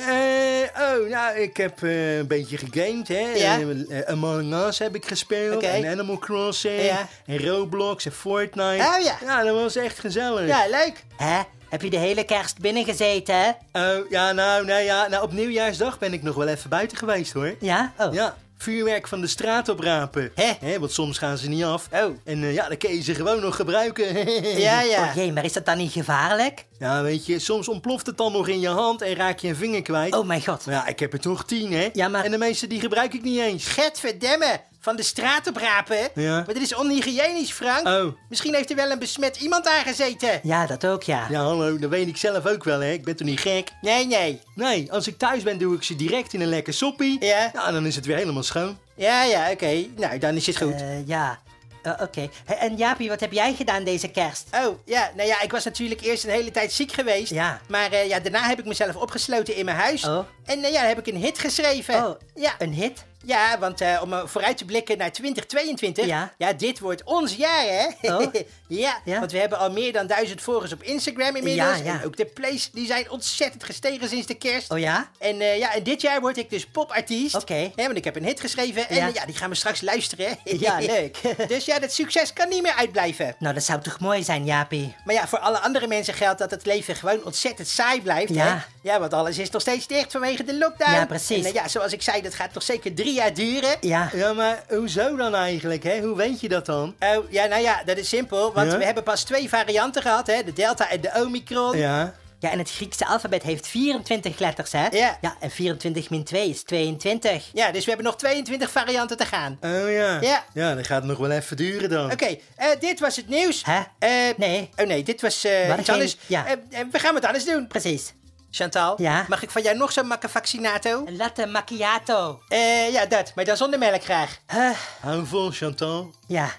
oh, 0.82 1.11
nou, 1.11 1.37
ik 1.37 1.56
heb 1.56 1.82
eh, 1.82 2.17
een 2.17 2.26
beetje 2.26 2.56
gegamed, 2.58 3.08
hè. 3.08 3.32
Ja. 3.34 3.58
Eh, 3.58 3.99
eh, 3.99 4.08
Among 4.08 4.55
Us 4.55 4.78
heb 4.78 4.94
ik 4.94 5.06
gespeeld. 5.06 5.55
Oké. 5.56 5.67
En 5.67 5.87
Animal 5.87 6.19
Crossing. 6.19 6.82
Ja. 6.82 7.08
En 7.26 7.46
Roblox 7.46 8.05
en 8.05 8.12
Fortnite. 8.12 8.84
Oh, 8.84 9.05
ja. 9.05 9.17
Ja, 9.25 9.43
dat 9.44 9.55
was 9.55 9.76
echt 9.76 9.99
gezellig. 9.99 10.46
Ja, 10.46 10.67
leuk. 10.70 11.05
Hè? 11.17 11.40
Heb 11.69 11.82
je 11.82 11.90
de 11.90 11.96
hele 11.99 12.25
kerst 12.25 12.58
binnen 12.58 12.84
gezeten, 12.84 13.34
hè? 13.34 13.49
Oh, 13.72 14.11
ja, 14.11 14.32
nou, 14.32 14.64
nou, 14.64 14.82
ja, 14.82 15.08
nou, 15.08 15.22
op 15.22 15.32
nieuwjaarsdag 15.32 15.99
ben 15.99 16.12
ik 16.12 16.22
nog 16.22 16.34
wel 16.34 16.49
even 16.49 16.70
buiten 16.70 16.96
geweest, 16.96 17.32
hoor. 17.32 17.55
Ja? 17.61 17.93
Oh. 17.99 18.14
Ja, 18.14 18.37
vuurwerk 18.62 19.09
van 19.09 19.21
de 19.21 19.27
straat 19.27 19.69
oprapen. 19.69 20.33
Hè? 20.35 20.79
want 20.79 20.93
soms 20.93 21.19
gaan 21.19 21.39
ze 21.39 21.49
niet 21.49 21.65
af. 21.65 21.89
Oh. 21.93 22.17
En 22.25 22.43
eh, 22.43 22.55
ja, 22.55 22.69
dan 22.69 22.77
kun 22.77 22.95
je 22.95 23.03
ze 23.03 23.15
gewoon 23.15 23.41
nog 23.41 23.57
gebruiken. 23.57 24.09
Ja, 24.61 24.81
ja. 24.81 25.03
Oh 25.09 25.15
jee, 25.15 25.33
maar 25.33 25.45
is 25.45 25.53
dat 25.53 25.65
dan 25.67 25.77
niet 25.79 25.93
gevaarlijk? 25.93 26.65
Ja, 26.79 27.03
weet 27.03 27.27
je, 27.27 27.39
soms 27.39 27.69
ontploft 27.69 28.07
het 28.07 28.17
dan 28.17 28.33
nog 28.33 28.49
in 28.49 28.61
je 28.61 28.69
hand 28.69 29.03
en 29.03 29.15
raak 29.15 29.39
je 29.39 29.49
een 29.49 29.57
vinger 29.57 29.83
kwijt. 29.83 30.15
Oh 30.17 30.27
mijn 30.27 30.45
god. 30.45 30.67
Maar 30.67 30.75
ja, 30.75 30.87
ik 30.87 30.99
heb 30.99 31.12
er 31.12 31.21
toch 31.21 31.45
tien, 31.45 31.73
hè? 31.73 31.89
Ja, 31.93 32.09
maar- 32.09 32.25
En 32.25 32.31
de 32.31 32.39
meeste 32.39 32.67
die 32.67 32.81
gebruik 32.81 33.15
ik 33.15 33.23
niet 33.23 33.39
eens. 33.41 33.67
Getverdemme, 33.67 34.61
van 34.81 34.97
de 34.97 35.03
straat 35.03 35.49
oprapen. 35.49 35.99
Ja. 36.15 36.35
Maar 36.35 36.55
dit 36.55 36.62
is 36.62 36.75
onhygiënisch, 36.75 37.53
Frank. 37.53 37.87
Oh. 37.87 38.12
Misschien 38.29 38.55
heeft 38.55 38.71
er 38.71 38.77
wel 38.77 38.91
een 38.91 38.99
besmet 38.99 39.37
iemand 39.37 39.67
aangezeten. 39.69 40.41
Ja, 40.43 40.67
dat 40.67 40.87
ook, 40.87 41.03
ja. 41.03 41.27
Ja, 41.31 41.43
hallo, 41.43 41.79
dat 41.79 41.91
weet 41.91 42.09
ik 42.09 42.17
zelf 42.17 42.47
ook 42.47 42.65
wel, 42.65 42.81
hè? 42.81 42.93
Ik 42.93 43.05
ben 43.05 43.17
toch 43.17 43.27
niet 43.27 43.41
gek? 43.41 43.69
Nee, 43.81 44.06
nee. 44.06 44.41
Nee, 44.55 44.93
als 44.93 45.06
ik 45.06 45.19
thuis 45.19 45.43
ben, 45.43 45.59
doe 45.59 45.75
ik 45.75 45.82
ze 45.82 45.97
direct 45.97 46.32
in 46.32 46.41
een 46.41 46.49
lekker 46.49 46.73
soppie. 46.75 47.25
Ja. 47.25 47.50
Ja, 47.53 47.71
dan 47.71 47.87
is 47.87 47.97
het 47.97 48.06
weer 48.06 48.17
helemaal 48.17 48.43
schoon. 48.43 48.79
Ja, 48.94 49.23
ja, 49.25 49.50
oké. 49.50 49.85
Nou, 49.97 50.19
dan 50.19 50.35
is 50.35 50.47
het 50.47 50.56
goed. 50.56 50.75
Eh, 50.81 51.06
ja. 51.06 51.38
Eh, 51.82 51.93
Oké. 52.00 52.29
En 52.44 52.77
Jaapie, 52.77 53.09
wat 53.09 53.21
heb 53.21 53.32
jij 53.32 53.55
gedaan 53.55 53.85
deze 53.85 54.09
kerst? 54.09 54.47
Oh, 54.65 54.79
ja, 54.85 55.11
nou 55.17 55.29
ja, 55.29 55.41
ik 55.43 55.50
was 55.50 55.65
natuurlijk 55.65 56.00
eerst 56.00 56.25
een 56.25 56.31
hele 56.31 56.50
tijd 56.50 56.73
ziek 56.73 56.93
geweest. 56.93 57.32
Ja. 57.32 57.61
Maar 57.69 57.93
eh, 57.93 58.09
ja, 58.09 58.21
daarna 58.21 58.49
heb 58.49 58.59
ik 58.59 58.65
mezelf 58.65 58.97
opgesloten 58.97 59.56
in 59.56 59.65
mijn 59.65 59.77
huis. 59.77 60.05
Oh. 60.05 60.19
En 60.44 60.65
eh, 60.65 60.73
ja, 60.73 60.79
dan 60.79 60.88
heb 60.88 60.99
ik 60.99 61.06
een 61.15 61.21
hit 61.21 61.38
geschreven. 61.38 61.94
Oh, 62.06 62.21
Ja, 62.35 62.55
een 62.59 62.73
hit? 62.73 63.05
Ja 63.25 63.58
want 63.58 63.81
eh, 63.81 64.00
om 64.02 64.12
eh, 64.12 64.20
vooruit 64.26 64.58
te 64.58 64.64
blikken 64.64 64.99
naar 64.99 65.12
2022. 65.12 66.06
Ja. 66.06 66.52
dit 66.56 66.78
wordt 66.78 67.05
ons 67.05 67.34
jaar, 67.34 67.64
hè? 67.67 68.14
Oh. 68.14 68.32
ja, 68.69 69.00
Ja. 69.05 69.19
want 69.19 69.32
we 69.32 69.38
hebben 69.38 69.58
al 69.58 69.70
meer 69.70 69.93
dan 69.93 70.06
duizend 70.06 70.40
volgers 70.43 70.72
op 70.72 70.82
Instagram 70.82 71.37
inmiddels. 71.37 71.78
Ja, 71.78 71.84
ja. 71.84 72.00
En 72.00 72.05
ook 72.06 72.17
de 72.17 72.25
plays, 72.25 72.70
die 72.72 72.87
zijn 72.87 73.11
ontzettend 73.11 73.64
gestegen 73.64 74.08
sinds 74.08 74.26
de 74.26 74.34
kerst. 74.34 74.70
Oh 74.70 74.78
ja? 74.78 75.11
En 75.19 75.40
eh, 75.40 75.58
ja, 75.58 75.75
en 75.75 75.82
dit 75.82 76.00
jaar 76.00 76.20
word 76.20 76.37
ik 76.37 76.50
dus 76.50 76.67
popartiest. 76.67 77.34
Oké. 77.34 77.70
Want 77.76 77.96
ik 77.96 78.05
heb 78.05 78.17
een 78.17 78.25
hit 78.25 78.40
geschreven 78.40 78.88
en 78.88 78.96
Ja. 78.96 79.11
ja, 79.14 79.26
die 79.26 79.34
gaan 79.37 79.50
we 79.50 79.56
straks 79.56 79.81
luisteren. 79.81 80.38
Ja, 80.61 80.78
leuk. 80.78 81.19
dus 81.49 81.64
ja, 81.64 81.78
dat 81.78 81.93
succes 81.93 82.32
kan 82.32 82.49
niet 82.49 82.62
meer 82.62 82.75
uitblijven. 82.75 83.34
Nou, 83.38 83.55
dat 83.55 83.64
zou 83.64 83.81
toch 83.81 83.99
mooi 84.00 84.22
zijn, 84.22 84.44
Jaapie? 84.44 84.94
Maar 85.05 85.14
ja, 85.14 85.28
voor 85.28 85.38
alle 85.38 85.58
andere 85.58 85.87
mensen 85.87 86.14
geldt 86.14 86.38
dat 86.38 86.50
het 86.50 86.67
leven 86.67 86.96
gewoon 86.96 87.25
ontzettend 87.25 87.69
saai 87.69 88.02
blijft. 88.02 88.34
Ja. 88.34 88.46
Hè? 88.46 88.90
Ja, 88.90 89.00
want 89.00 89.12
alles 89.14 89.38
is 89.38 89.50
nog 89.50 89.62
steeds 89.62 89.87
dicht 89.87 90.11
vanwege 90.12 90.44
de 90.44 90.58
lockdown. 90.58 90.91
Ja, 90.93 91.06
precies. 91.06 91.44
En 91.44 91.53
ja, 91.53 91.69
zoals 91.69 91.93
ik 91.93 92.03
zei, 92.03 92.22
dat 92.22 92.34
gaat 92.34 92.55
nog 92.55 92.62
zeker 92.62 92.94
drie 92.94 93.09
jaar 93.14 93.34
duren. 93.34 93.76
Ja. 93.81 94.10
Ja, 94.14 94.32
maar 94.32 94.62
hoezo 94.69 95.17
dan 95.17 95.34
eigenlijk, 95.34 95.82
hè? 95.82 96.00
Hoe 96.00 96.17
weet 96.17 96.40
je 96.40 96.48
dat 96.48 96.67
dan? 96.67 96.94
Oh, 97.00 97.31
ja, 97.31 97.46
nou 97.46 97.62
ja, 97.62 97.82
dat 97.84 97.96
is 97.96 98.08
simpel. 98.08 98.52
Want 98.52 98.72
Ja? 98.72 98.79
we 98.79 98.84
hebben 98.84 99.02
pas 99.02 99.22
twee 99.24 99.48
varianten 99.48 100.02
gehad, 100.02 100.26
hè. 100.26 100.44
De 100.44 100.52
Delta 100.52 100.90
en 100.90 101.00
de 101.00 101.10
Omicron. 101.24 101.76
Ja. 101.76 102.14
Ja, 102.38 102.50
en 102.50 102.58
het 102.58 102.70
Griekse 102.70 103.06
alfabet 103.06 103.43
heeft 103.43 103.67
24 103.67 104.38
letters, 104.38 104.72
hè? 104.72 104.86
Ja. 104.90 105.19
Ja, 105.20 105.36
en 105.40 105.50
24 105.50 106.10
min 106.10 106.24
2 106.24 106.48
is 106.48 106.62
22. 106.62 107.50
Ja, 107.52 107.70
dus 107.70 107.82
we 107.84 107.88
hebben 107.90 108.06
nog 108.06 108.17
22 108.17 108.70
varianten 108.70 109.17
te 109.17 109.24
gaan. 109.26 109.58
Oh 109.60 109.70
ja. 109.93 110.20
Ja. 110.20 110.44
Ja, 110.55 110.74
dat 110.74 110.86
gaat 110.86 111.05
nog 111.05 111.19
wel 111.19 111.31
even 111.31 111.56
duren 111.56 111.90
dan. 111.90 112.12
Oké, 112.12 112.36
eh, 112.56 112.67
dit 112.81 113.00
was 113.00 113.17
het 113.17 113.29
nieuws. 113.29 113.62
Hè? 113.64 113.81
Eh, 113.98 114.10
Nee. 114.36 114.70
Oh 114.76 114.86
nee, 114.86 115.02
dit 115.02 115.20
was 115.20 115.44
eh 115.44 115.69
Wat 115.69 115.76
iets 115.79 115.84
geen- 115.86 115.94
anders. 115.94 116.17
ja. 116.26 116.46
Eh, 116.46 116.52
eh, 116.81 116.86
we 116.93 116.98
gaan 116.98 117.14
wat 117.14 117.24
anders 117.24 117.44
doen. 117.44 117.67
Precies. 117.67 118.12
Chantal, 118.51 118.95
Ja? 119.03 119.25
mag 119.29 119.43
ik 119.43 119.51
van 119.51 119.63
jou 119.63 119.77
nog 119.77 119.93
zo'n 119.93 120.07
makkavaccinato? 120.07 121.03
Een 121.07 121.17
latte 121.17 121.47
macchiato. 121.47 122.41
Eh, 122.49 122.93
ja, 122.93 123.07
dat. 123.07 123.33
Maar 123.35 123.45
dan 123.45 123.57
zonder 123.57 123.79
melk 123.79 124.03
graag. 124.05 124.39
Huh, 124.53 124.71
Hou 125.01 125.27
vol, 125.27 125.51
Chantal. 125.51 126.15
ja. 126.27 126.51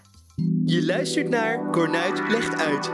Je 0.65 0.85
luistert 0.85 1.29
naar 1.29 1.69
Cornuit 1.71 2.21
legt 2.29 2.61
uit. 2.61 2.89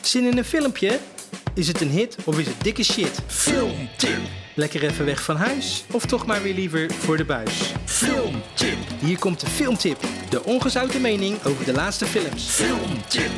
Zin 0.00 0.24
in 0.24 0.38
een 0.38 0.44
filmpje? 0.44 0.98
Is 1.54 1.68
het 1.68 1.80
een 1.80 1.90
hit 1.90 2.16
of 2.24 2.38
is 2.38 2.46
het 2.46 2.60
dikke 2.62 2.82
shit? 2.84 3.18
Filmtip. 3.26 4.18
Lekker 4.54 4.82
even 4.84 5.04
weg 5.04 5.22
van 5.22 5.36
huis 5.36 5.84
of 5.90 6.06
toch 6.06 6.26
maar 6.26 6.42
weer 6.42 6.54
liever 6.54 6.92
voor 6.92 7.16
de 7.16 7.24
buis? 7.24 7.72
Filmtip. 7.84 8.78
Hier 9.00 9.18
komt 9.18 9.40
de 9.40 9.46
filmtip. 9.46 10.00
De 10.30 10.44
ongezouten 10.44 11.00
mening 11.00 11.44
over 11.44 11.64
de 11.64 11.72
laatste 11.72 12.06
films. 12.06 12.44
Filmtip. 12.48 13.30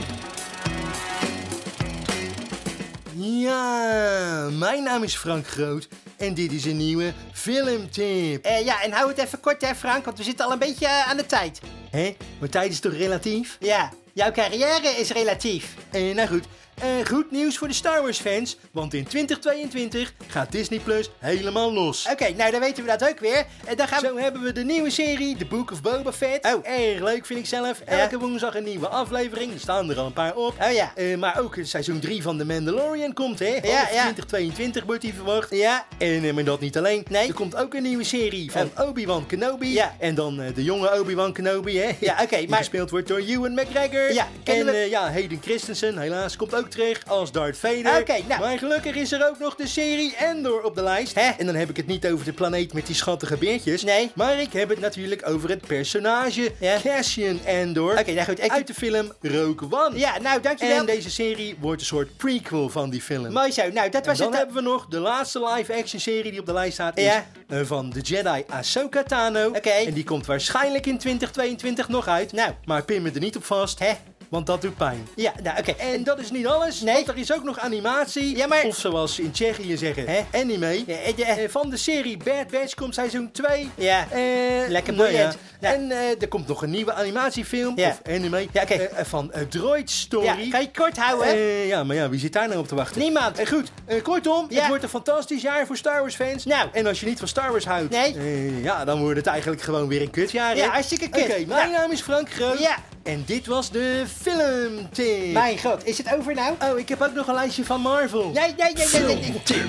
Ja, 3.27 4.49
mijn 4.53 4.83
naam 4.83 5.03
is 5.03 5.17
Frank 5.17 5.47
Groot 5.47 5.89
en 6.17 6.35
dit 6.35 6.53
is 6.53 6.65
een 6.65 6.77
nieuwe 6.77 7.13
filmtip. 7.33 8.45
Eh, 8.45 8.65
ja, 8.65 8.83
en 8.83 8.93
hou 8.93 9.09
het 9.09 9.19
even 9.19 9.41
kort 9.41 9.67
hè 9.67 9.75
Frank, 9.75 10.05
want 10.05 10.19
we 10.19 10.25
zitten 10.25 10.47
al 10.47 10.53
een 10.53 10.59
beetje 10.59 10.87
eh, 10.87 11.09
aan 11.09 11.17
de 11.17 11.27
tijd. 11.27 11.61
Hé, 11.91 12.17
maar 12.41 12.49
tijd 12.49 12.73
is 12.73 12.81
toch 12.81 12.93
relatief? 12.93 13.57
Ja, 13.61 13.91
jouw 14.13 14.31
carrière 14.31 14.89
is 14.89 15.11
relatief. 15.11 15.75
Eh, 15.91 16.15
nou 16.15 16.29
goed, 16.29 16.45
En 16.81 17.07
goed 17.07 17.31
nieuws 17.31 17.59
voor 17.59 17.69
de 17.69 17.75
Star 17.75 18.03
Wars 18.03 18.19
fans, 18.19 18.57
want 18.71 18.95
in 18.95 19.05
2022 19.05 20.13
gaat 20.27 20.53
Disney 20.53 20.79
Plus 20.79 21.11
helemaal 21.19 21.73
los. 21.73 22.07
Oké, 22.13 22.31
nou 22.37 22.51
dan 22.51 22.61
weten 22.61 22.85
we 22.85 22.91
dat 22.99 23.09
ook 23.09 23.19
weer. 23.19 23.45
En 23.65 23.77
dan 23.77 23.89
gaan 23.89 24.01
we... 24.03 24.07
Zo 24.09 24.17
hebben 24.19 24.43
we 24.43 24.53
de 24.53 24.65
nieuwe 24.65 24.91
serie, 24.91 25.37
The 25.37 25.45
Book 25.47 25.71
of 25.71 25.83
Boba 25.83 26.13
Fett. 26.13 26.47
Oh. 26.55 26.67
Erg 26.69 27.01
leuk 27.01 27.27
vind 27.27 27.39
ik 27.39 27.47
zelf. 27.47 27.81
Elke 27.81 28.19
woensdag 28.19 28.55
een 28.55 28.65
nieuwe 28.65 28.89
aflevering. 28.89 29.53
Er 29.53 29.61
staan 29.61 29.91
er 29.91 29.99
al 29.99 30.07
een 30.07 30.13
paar 30.13 30.35
op. 30.37 30.55
Oh 30.63 30.73
ja. 30.73 30.93
Eh, 30.95 31.17
maar 31.17 31.41
ook 31.41 31.57
seizoen 31.63 32.01
3 32.01 32.23
van 32.23 32.39
The 32.39 32.45
Mandalorian 32.45 33.13
komt, 33.13 33.39
hè? 33.39 33.47
Ja, 33.47 33.61
Half 33.77 33.93
ja. 33.93 34.01
2022 34.01 34.85
wordt 34.85 35.01
die 35.03 35.15
verwacht. 35.15 35.51
Ja, 35.51 35.87
En 35.99 36.25
eh, 36.25 36.33
maar 36.33 36.45
dat 36.45 36.61
niet 36.61 36.77
alleen. 36.79 37.05
Nee. 37.09 37.29
Er 37.29 37.35
komt 37.35 37.57
ook 37.57 37.75
een 37.75 37.83
nieuwe 37.83 38.05
serie 38.05 38.51
van 38.51 38.71
Obi-Wan 38.79 39.27
Kenobi. 39.27 39.73
Ja. 39.73 39.95
En 39.99 40.15
dan 40.15 40.41
eh, 40.41 40.55
de 40.55 40.65
jonge 40.65 40.99
Obi-Wan 41.01 41.33
Kenobi, 41.33 41.79
hè? 41.79 41.91
Ja, 42.01 42.19
oké, 42.23 42.37
Die 42.37 42.49
maar- 42.49 42.59
gespeeld 42.59 42.91
wordt 42.91 43.09
door 43.09 43.19
Ewan 43.19 43.53
McGregor. 43.53 44.13
Ja, 44.13 44.29
en 44.45 44.65
we- 44.67 44.87
ja, 44.91 45.11
Hayden 45.11 45.39
Christensen, 45.43 45.99
helaas, 45.99 46.37
komt 46.37 46.55
ook 46.55 46.64
terug 46.69 47.03
als 47.07 47.33
Darth 47.33 47.57
Vader. 47.59 48.01
Oké, 48.01 48.17
nou. 48.29 48.41
Maar 48.41 48.59
gelukkig 48.59 48.95
is 48.95 49.13
er 49.13 49.29
ook 49.29 49.39
nog 49.39 49.55
de 49.55 49.67
serie 49.67 50.15
Endor 50.17 50.63
op 50.63 50.75
de 50.75 50.83
lijst. 50.83 51.15
Hè? 51.15 51.31
En 51.39 51.47
dan 51.47 51.55
heb 51.55 51.71
ik 51.71 51.77
het 51.77 51.87
niet 51.87 52.07
over 52.07 52.25
de 52.25 52.33
planeet 52.33 52.73
met 52.73 52.87
die 52.87 52.95
schattige 52.95 53.37
beertjes. 53.37 53.83
Nee. 53.85 54.11
Maar 54.15 54.41
ik 54.41 54.53
heb 54.53 54.69
het 54.69 54.81
natuurlijk 54.81 55.29
over 55.29 55.49
het 55.51 55.67
personage 55.67 56.53
Ja. 56.61 56.79
Cassian 56.83 57.41
Endor. 57.45 57.99
Oké, 57.99 58.13
nou 58.13 58.25
goed, 58.27 58.45
ik- 58.45 58.51
Uit 58.51 58.67
de 58.67 58.75
film 58.75 59.13
Rogue 59.21 59.69
One. 59.71 59.99
ja 59.99 60.19
nou 60.21 60.41
dankjewel. 60.41 60.79
En 60.79 60.87
deze 60.87 61.11
serie 61.11 61.57
wordt 61.61 61.81
een 61.81 61.87
soort 61.87 62.17
prequel 62.17 62.69
van 62.69 62.91
die 62.91 63.01
film. 63.03 63.33
Mooi 63.33 63.53
zo, 63.53 63.69
nou 63.73 63.91
dat 63.91 64.03
En 64.03 64.09
was 64.09 64.19
dan 64.19 64.29
het. 64.29 64.37
hebben 64.37 64.57
we 64.57 64.63
nog 64.63 64.87
de 64.87 64.99
laatste 64.99 65.51
live-action 65.55 66.01
serie 66.01 66.31
die 66.31 66.41
op 66.41 66.47
de 66.47 66.53
lijst 66.53 66.73
staat. 66.75 66.99
Is 66.99 67.05
Ja. 67.05 67.27
eh, 67.49 67.59
van 67.65 67.91
de 67.91 68.01
Jedi 68.01 68.45
Ahsoka 68.49 69.03
Tano. 69.03 69.49
Oké. 69.49 69.69
En 69.71 69.93
die 69.93 70.05
komt 70.05 70.27
waarschijnlijk 70.27 70.87
in 70.87 70.99
2022 70.99 71.89
nog 71.89 72.09
uit. 72.09 72.33
Nou. 72.33 72.53
Maar 72.65 72.83
pin 72.85 73.03
me 73.03 73.11
er 73.15 73.21
niet 73.21 73.37
op 73.37 73.45
vast. 73.45 73.79
Hè? 73.79 73.93
Want 74.29 74.47
dat 74.47 74.61
doet 74.63 74.77
pijn. 74.77 75.09
Ja, 75.17 75.33
nou 75.43 75.59
oké. 75.59 75.71
En 75.71 76.05
dat 76.05 76.19
is 76.19 76.31
niet 76.31 76.47
alles. 76.47 76.81
Nee. 76.81 76.95
Want 76.95 77.09
er 77.09 77.17
is 77.17 77.33
ook 77.33 77.43
nog 77.45 77.59
animatie. 77.59 78.37
Ja, 78.37 78.47
maar- 78.47 78.65
Of 78.65 78.77
zoals 78.77 79.15
ze 79.15 79.23
in 79.23 79.31
Tsjechië 79.31 79.77
zeggen, 79.77 80.07
Hè? 80.07 80.21
anime. 80.41 80.83
Ja, 80.87 80.95
eh, 80.97 81.45
eh, 81.45 81.51
van 81.51 81.71
de 81.71 81.77
serie 81.77 82.17
Bad 82.17 82.51
Batch 82.51 82.75
komt 82.75 82.95
seizoen 82.95 83.31
2. 83.33 83.71
Ja. 83.75 84.07
Eh, 84.11 84.21
Lekker 84.69 84.93
nou 84.95 85.09
boeiend. 85.11 85.37
ja. 85.61 85.73
En 85.75 85.91
eh, 85.91 85.99
er 86.23 86.29
komt 86.29 86.47
nog 86.47 86.63
een 86.63 86.71
nieuwe 86.71 86.93
animatiefilm. 86.93 87.75
Of 87.79 88.01
anime. 88.09 88.47
Ja, 88.53 88.63
oké. 88.63 88.89
van 89.05 89.33
Droid 89.49 89.91
Story. 89.91 90.25
Ja, 90.25 90.51
kan 90.51 90.61
je 90.61 90.71
kort 90.75 90.97
houden? 90.97 91.37
Ja, 91.67 91.85
maar 91.85 91.97
ja, 91.97 92.09
wie 92.09 92.21
zit 92.21 92.33
daar 92.33 92.49
nou 92.49 92.61
op 92.61 92.69
te 92.69 92.75
wachten? 92.75 93.01
Niemand. 93.01 93.39
En 93.39 93.47
goed, 93.47 93.71
kortom, 94.03 94.47
het 94.51 94.67
wordt 94.69 94.83
een 94.83 94.89
fantastisch 94.89 95.43
jaar 95.43 95.67
voor 95.67 95.77
Star 95.77 96.01
Wars 96.01 96.15
fans. 96.15 96.45
Nou. 96.45 96.69
En 96.73 96.87
als 96.87 97.01
je 97.01 97.07
niet 97.07 97.19
van 97.19 97.29
Star 97.29 97.51
Wars 97.51 97.65
houdt, 97.65 97.91
Nee. 97.91 98.63
ja, 98.63 98.85
dan 98.85 99.01
wordt 99.01 99.17
het 99.17 99.27
eigenlijk 99.27 99.63
gewoon 99.63 99.89
weer 99.89 100.01
een 100.03 100.11
kutjaar. 100.11 100.57
Ja, 100.57 100.69
hartstikke 100.69 101.09
kut. 101.09 101.23
Oké, 101.23 101.45
mijn 101.47 101.71
naam 101.71 101.91
is 101.91 102.01
Frank 102.01 102.31
Groot. 102.31 102.59
Ja. 102.59 102.77
En 103.05 103.23
dit 103.27 103.47
was 103.47 103.71
de 103.71 104.05
filmtip. 104.21 105.33
Mijn 105.33 105.59
god, 105.59 105.87
is 105.87 105.99
het 105.99 106.15
over 106.15 106.35
nou? 106.35 106.55
Oh, 106.63 106.79
ik 106.79 106.89
heb 106.89 107.01
ook 107.01 107.15
nog 107.15 107.27
een 107.27 107.35
lijstje 107.35 107.65
van 107.65 107.81
Marvel. 107.81 108.31
Nee, 108.31 108.55
nee, 108.57 108.73
nee, 108.73 108.87
nee, 108.93 109.15
nee. 109.15 109.23
Filmtip. 109.23 109.67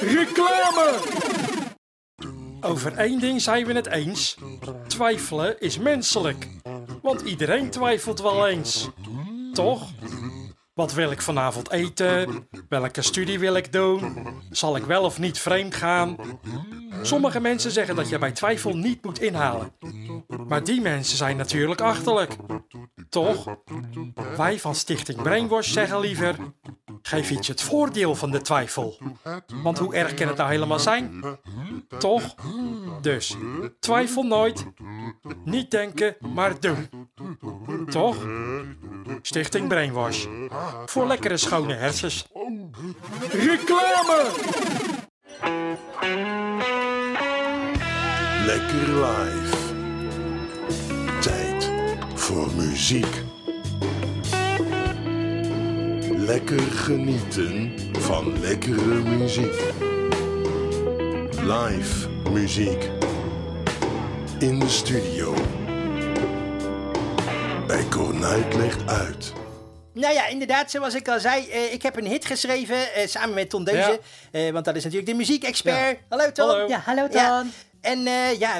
Reclame! 0.00 0.98
Over 2.60 2.92
één 2.96 3.20
ding 3.20 3.40
zijn 3.42 3.66
we 3.66 3.72
het 3.72 3.86
eens. 3.86 4.36
Twijfelen 4.86 5.60
is 5.60 5.78
menselijk. 5.78 6.48
Want 7.02 7.20
iedereen 7.20 7.70
twijfelt 7.70 8.20
wel 8.20 8.48
eens. 8.48 8.88
Toch? 9.52 9.90
Wat 10.74 10.92
wil 10.92 11.10
ik 11.10 11.22
vanavond 11.22 11.70
eten? 11.70 12.48
Welke 12.68 13.02
studie 13.02 13.38
wil 13.38 13.54
ik 13.54 13.72
doen? 13.72 14.28
Zal 14.50 14.76
ik 14.76 14.84
wel 14.84 15.02
of 15.02 15.18
niet 15.18 15.38
vreemd 15.38 15.74
gaan? 15.74 16.16
Sommige 17.02 17.40
mensen 17.40 17.70
zeggen 17.70 17.96
dat 17.96 18.08
je 18.08 18.18
bij 18.18 18.32
twijfel 18.32 18.76
niet 18.76 19.04
moet 19.04 19.20
inhalen. 19.20 19.72
Maar 20.54 20.64
die 20.64 20.80
mensen 20.80 21.16
zijn 21.16 21.36
natuurlijk 21.36 21.80
achterlijk. 21.80 22.36
Toch? 23.08 23.56
Wij 24.36 24.60
van 24.60 24.74
Stichting 24.74 25.22
Brainwash 25.22 25.72
zeggen 25.72 26.00
liever... 26.00 26.36
Geef 27.02 27.30
iets 27.30 27.48
het 27.48 27.62
voordeel 27.62 28.14
van 28.14 28.30
de 28.30 28.40
twijfel. 28.40 28.98
Want 29.62 29.78
hoe 29.78 29.94
erg 29.94 30.14
kan 30.14 30.28
het 30.28 30.36
nou 30.36 30.50
helemaal 30.50 30.78
zijn? 30.78 31.24
Toch? 31.98 32.34
Dus, 33.00 33.36
twijfel 33.80 34.22
nooit. 34.22 34.66
Niet 35.44 35.70
denken, 35.70 36.16
maar 36.20 36.60
doen. 36.60 36.88
Toch? 37.90 38.16
Stichting 39.22 39.68
Brainwash. 39.68 40.26
Voor 40.86 41.06
lekkere 41.06 41.36
schone 41.36 41.74
hersens. 41.74 42.26
Reclame! 43.30 44.30
Lekker 48.46 48.88
live. 48.88 49.63
Muziek. 52.74 53.22
Lekker 56.16 56.60
genieten 56.60 57.72
van 57.92 58.40
lekkere 58.40 58.94
muziek. 58.94 59.60
Live 61.30 62.08
muziek. 62.30 62.90
In 64.38 64.58
de 64.58 64.68
studio. 64.68 65.34
Bij 67.66 67.84
Cornuit 67.90 68.54
legt 68.54 68.88
uit. 68.88 69.32
Nou 69.92 70.14
ja, 70.14 70.26
inderdaad, 70.26 70.70
zoals 70.70 70.94
ik 70.94 71.08
al 71.08 71.20
zei, 71.20 71.48
eh, 71.48 71.72
ik 71.72 71.82
heb 71.82 71.96
een 71.96 72.06
hit 72.06 72.24
geschreven 72.24 72.94
eh, 72.94 73.06
samen 73.06 73.34
met 73.34 73.50
Ton 73.50 73.64
Deuze. 73.64 74.00
Eh, 74.30 74.50
want 74.50 74.64
dat 74.64 74.76
is 74.76 74.84
natuurlijk 74.84 75.10
de 75.10 75.16
muziekexpert. 75.16 75.98
Hallo 76.08 76.32
Ton. 76.32 76.48
Hallo. 76.48 76.68
Ja, 76.68 76.82
hallo 76.84 77.08
Ton. 77.08 77.22
Ja. 77.22 77.44
En 77.84 78.06
eh, 78.06 78.38
ja, 78.38 78.56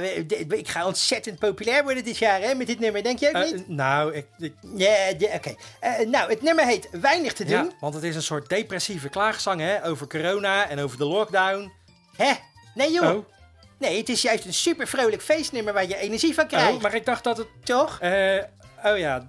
ik 0.48 0.68
ga 0.68 0.86
ontzettend 0.86 1.38
populair 1.38 1.82
worden 1.82 2.04
dit 2.04 2.18
jaar 2.18 2.40
hè, 2.40 2.54
met 2.54 2.66
dit 2.66 2.78
nummer, 2.80 3.02
denk 3.02 3.18
je 3.18 3.28
ook 3.28 3.34
Eh, 3.34 3.52
niet? 3.52 3.68
nou, 3.68 4.14
ik, 4.14 4.26
ik- 4.38 4.54
Ja, 4.76 4.94
ja, 5.18 5.34
oké. 5.34 5.54
Eh, 5.80 5.98
nou, 6.06 6.30
het 6.30 6.42
nummer 6.42 6.64
heet 6.66 6.88
Weinig 6.90 7.32
te 7.32 7.44
doen. 7.44 7.64
ja, 7.64 7.70
want 7.80 7.94
het 7.94 8.02
is 8.02 8.14
een 8.14 8.22
soort 8.22 8.48
depressieve 8.48 9.08
klaagzang 9.08 9.60
hè, 9.60 9.86
over 9.86 10.06
corona 10.06 10.68
en 10.68 10.78
over 10.78 10.98
de 10.98 11.04
lockdown. 11.04 11.72
Hè? 12.16 12.32
Nee 12.74 12.92
joh. 12.92 13.10
Oh, 13.16 13.24
Nee, 13.78 13.98
het 13.98 14.08
is 14.08 14.22
juist 14.22 14.44
een 14.44 14.54
super 14.54 14.86
vrolijk 14.86 15.22
feestnummer 15.22 15.72
waar 15.72 15.88
je 15.88 15.96
energie 15.96 16.34
van 16.34 16.46
krijgt. 16.46 16.72
oh 16.76 16.80
maar 16.82 16.94
ik 16.94 17.04
dacht 17.04 17.24
dat 17.24 17.36
het... 17.36 17.46
Toch? 17.64 17.98
eh, 18.00 18.38
oh 18.84 18.98
ja, 18.98 19.26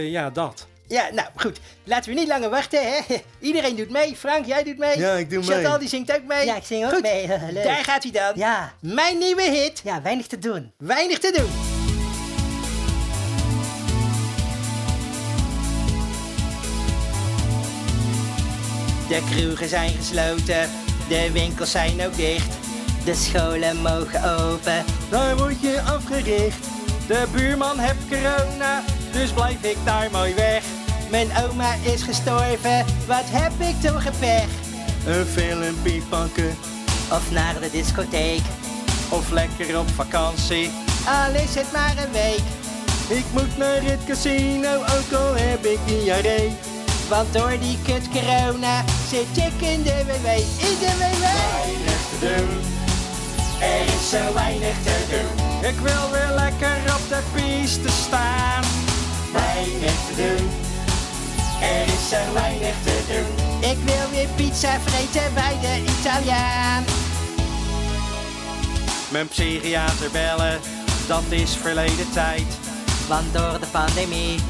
ja, 0.00 0.30
dat. 0.30 0.66
Ja, 0.88 1.08
nou 1.12 1.28
goed. 1.36 1.58
Laten 1.84 2.14
we 2.14 2.18
niet 2.18 2.28
langer 2.28 2.50
wachten, 2.50 2.80
hè? 2.92 3.00
Iedereen 3.48 3.76
doet 3.76 3.90
mee. 3.90 4.16
Frank, 4.16 4.46
jij 4.46 4.64
doet 4.64 4.78
mee. 4.78 4.98
Ja, 4.98 5.12
ik 5.12 5.30
doe 5.30 5.38
mee. 5.38 5.48
Chantal, 5.48 5.78
die 5.78 5.88
zingt 5.88 6.12
ook 6.16 6.24
mee. 6.24 6.44
Ja, 6.46 6.56
ik 6.56 6.64
zing 6.64 6.84
ook 6.84 6.92
goed. 6.92 7.02
mee. 7.02 7.26
Leuk. 7.52 7.64
Daar 7.64 7.84
gaat 7.84 8.02
hij 8.02 8.12
dan. 8.12 8.32
Ja, 8.34 8.72
Mijn 8.80 9.18
nieuwe 9.18 9.42
hit. 9.42 9.80
ja, 9.84 10.02
weinig 10.02 10.26
te 10.26 10.38
doen. 10.38 10.72
Weinig 10.78 11.18
te 11.18 11.32
doen. 11.36 11.50
De 19.08 19.22
kroegen 19.30 19.68
zijn 19.68 19.90
gesloten, 19.90 20.70
de 21.08 21.30
winkels 21.32 21.70
zijn 21.70 22.06
ook 22.06 22.16
dicht. 22.16 22.54
De 23.04 23.14
scholen 23.14 23.76
mogen 23.82 24.38
open. 24.40 24.84
Daar 25.10 25.36
word 25.36 25.60
je 25.60 25.80
afgericht. 25.82 26.66
De 27.06 27.24
buurman 27.32 27.78
heeft 27.78 28.08
corona, 28.08 28.82
dus 29.12 29.30
blijf 29.30 29.62
ik 29.62 29.76
daar 29.84 30.10
mooi 30.10 30.34
weg. 30.34 30.64
Mijn 31.10 31.28
oma 31.44 31.74
is 31.82 32.02
gestorven, 32.02 32.84
wat 33.06 33.24
heb 33.30 33.52
ik 33.58 33.80
toch 33.90 34.04
een 34.04 34.18
pech. 34.18 34.46
Een 35.06 35.26
filmpje 35.26 36.02
pakken. 36.08 36.56
Of 37.10 37.30
naar 37.30 37.54
de 37.60 37.70
discotheek. 37.70 38.40
Of 39.08 39.30
lekker 39.30 39.78
op 39.78 39.88
vakantie, 39.94 40.70
al 41.06 41.34
is 41.34 41.54
het 41.54 41.72
maar 41.72 41.94
een 42.04 42.12
week. 42.12 42.42
Ik 43.18 43.24
moet 43.32 43.56
naar 43.58 43.82
het 43.82 44.04
casino, 44.06 44.74
ook 44.74 45.12
al 45.18 45.34
heb 45.34 45.64
ik 45.64 45.78
diarree. 45.86 46.52
Want 47.08 47.32
door 47.32 47.58
die 47.60 47.78
kut 47.84 48.08
corona 48.12 48.84
zit 49.10 49.44
ik 49.44 49.68
in 49.68 49.82
de 49.82 50.02
WW, 50.06 50.26
in 50.68 50.76
de 50.80 50.92
WW. 50.98 51.22
Weinig 51.22 52.02
te 52.10 52.18
doen. 52.20 52.60
Er 53.60 53.84
is 53.94 54.10
zo 54.10 54.34
weinig 54.34 54.76
te 54.82 54.96
doen, 55.10 55.68
Ik 55.70 55.78
wil 55.78 56.10
weer 56.10 56.34
lekker 56.34 56.76
op 56.94 57.08
de 57.08 57.20
piste 57.34 57.88
staan. 57.88 58.64
weinig 59.32 59.92
te 60.08 60.14
doen. 60.16 60.65
Er 61.60 61.86
is 61.86 62.08
zo 62.08 62.32
weinig 62.34 62.74
te 62.84 63.00
doen. 63.08 63.70
Ik 63.70 63.76
wil 63.84 64.10
weer 64.10 64.28
pizza 64.36 64.80
vreten 64.80 65.34
bij 65.34 65.58
de 65.60 65.82
Italiaan. 66.00 66.84
Mijn 69.08 69.28
psychiater 69.28 70.10
bellen, 70.10 70.60
dat 71.06 71.22
is 71.28 71.56
verleden 71.56 72.10
tijd. 72.12 72.58
Want 73.08 73.32
door 73.32 73.60
de 73.60 73.66
pandemie 73.70 74.40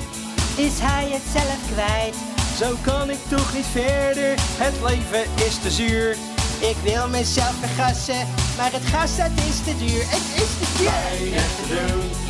is 0.57 0.79
hij 0.79 1.09
het 1.11 1.23
zelf 1.33 1.73
kwijt. 1.73 2.15
Zo 2.59 2.77
kan 2.83 3.11
ik 3.11 3.19
toch 3.29 3.55
niet 3.55 3.67
verder. 3.73 4.35
Het 4.39 4.75
leven 4.83 5.45
is 5.47 5.59
te 5.63 5.71
zuur. 5.71 6.17
Ik 6.61 6.77
wil 6.83 7.09
mezelf 7.09 7.55
vergassen, 7.61 8.29
maar 8.57 8.73
het 8.73 8.85
gas 8.85 9.17
dat 9.17 9.31
is 9.49 9.59
te 9.65 9.79
duur. 9.79 10.03
Het 10.07 10.43
is 10.43 10.51
te 10.59 10.79
duur. 10.79 10.91
Weinig 10.91 11.47
te 11.57 11.69
doen. 11.69 12.26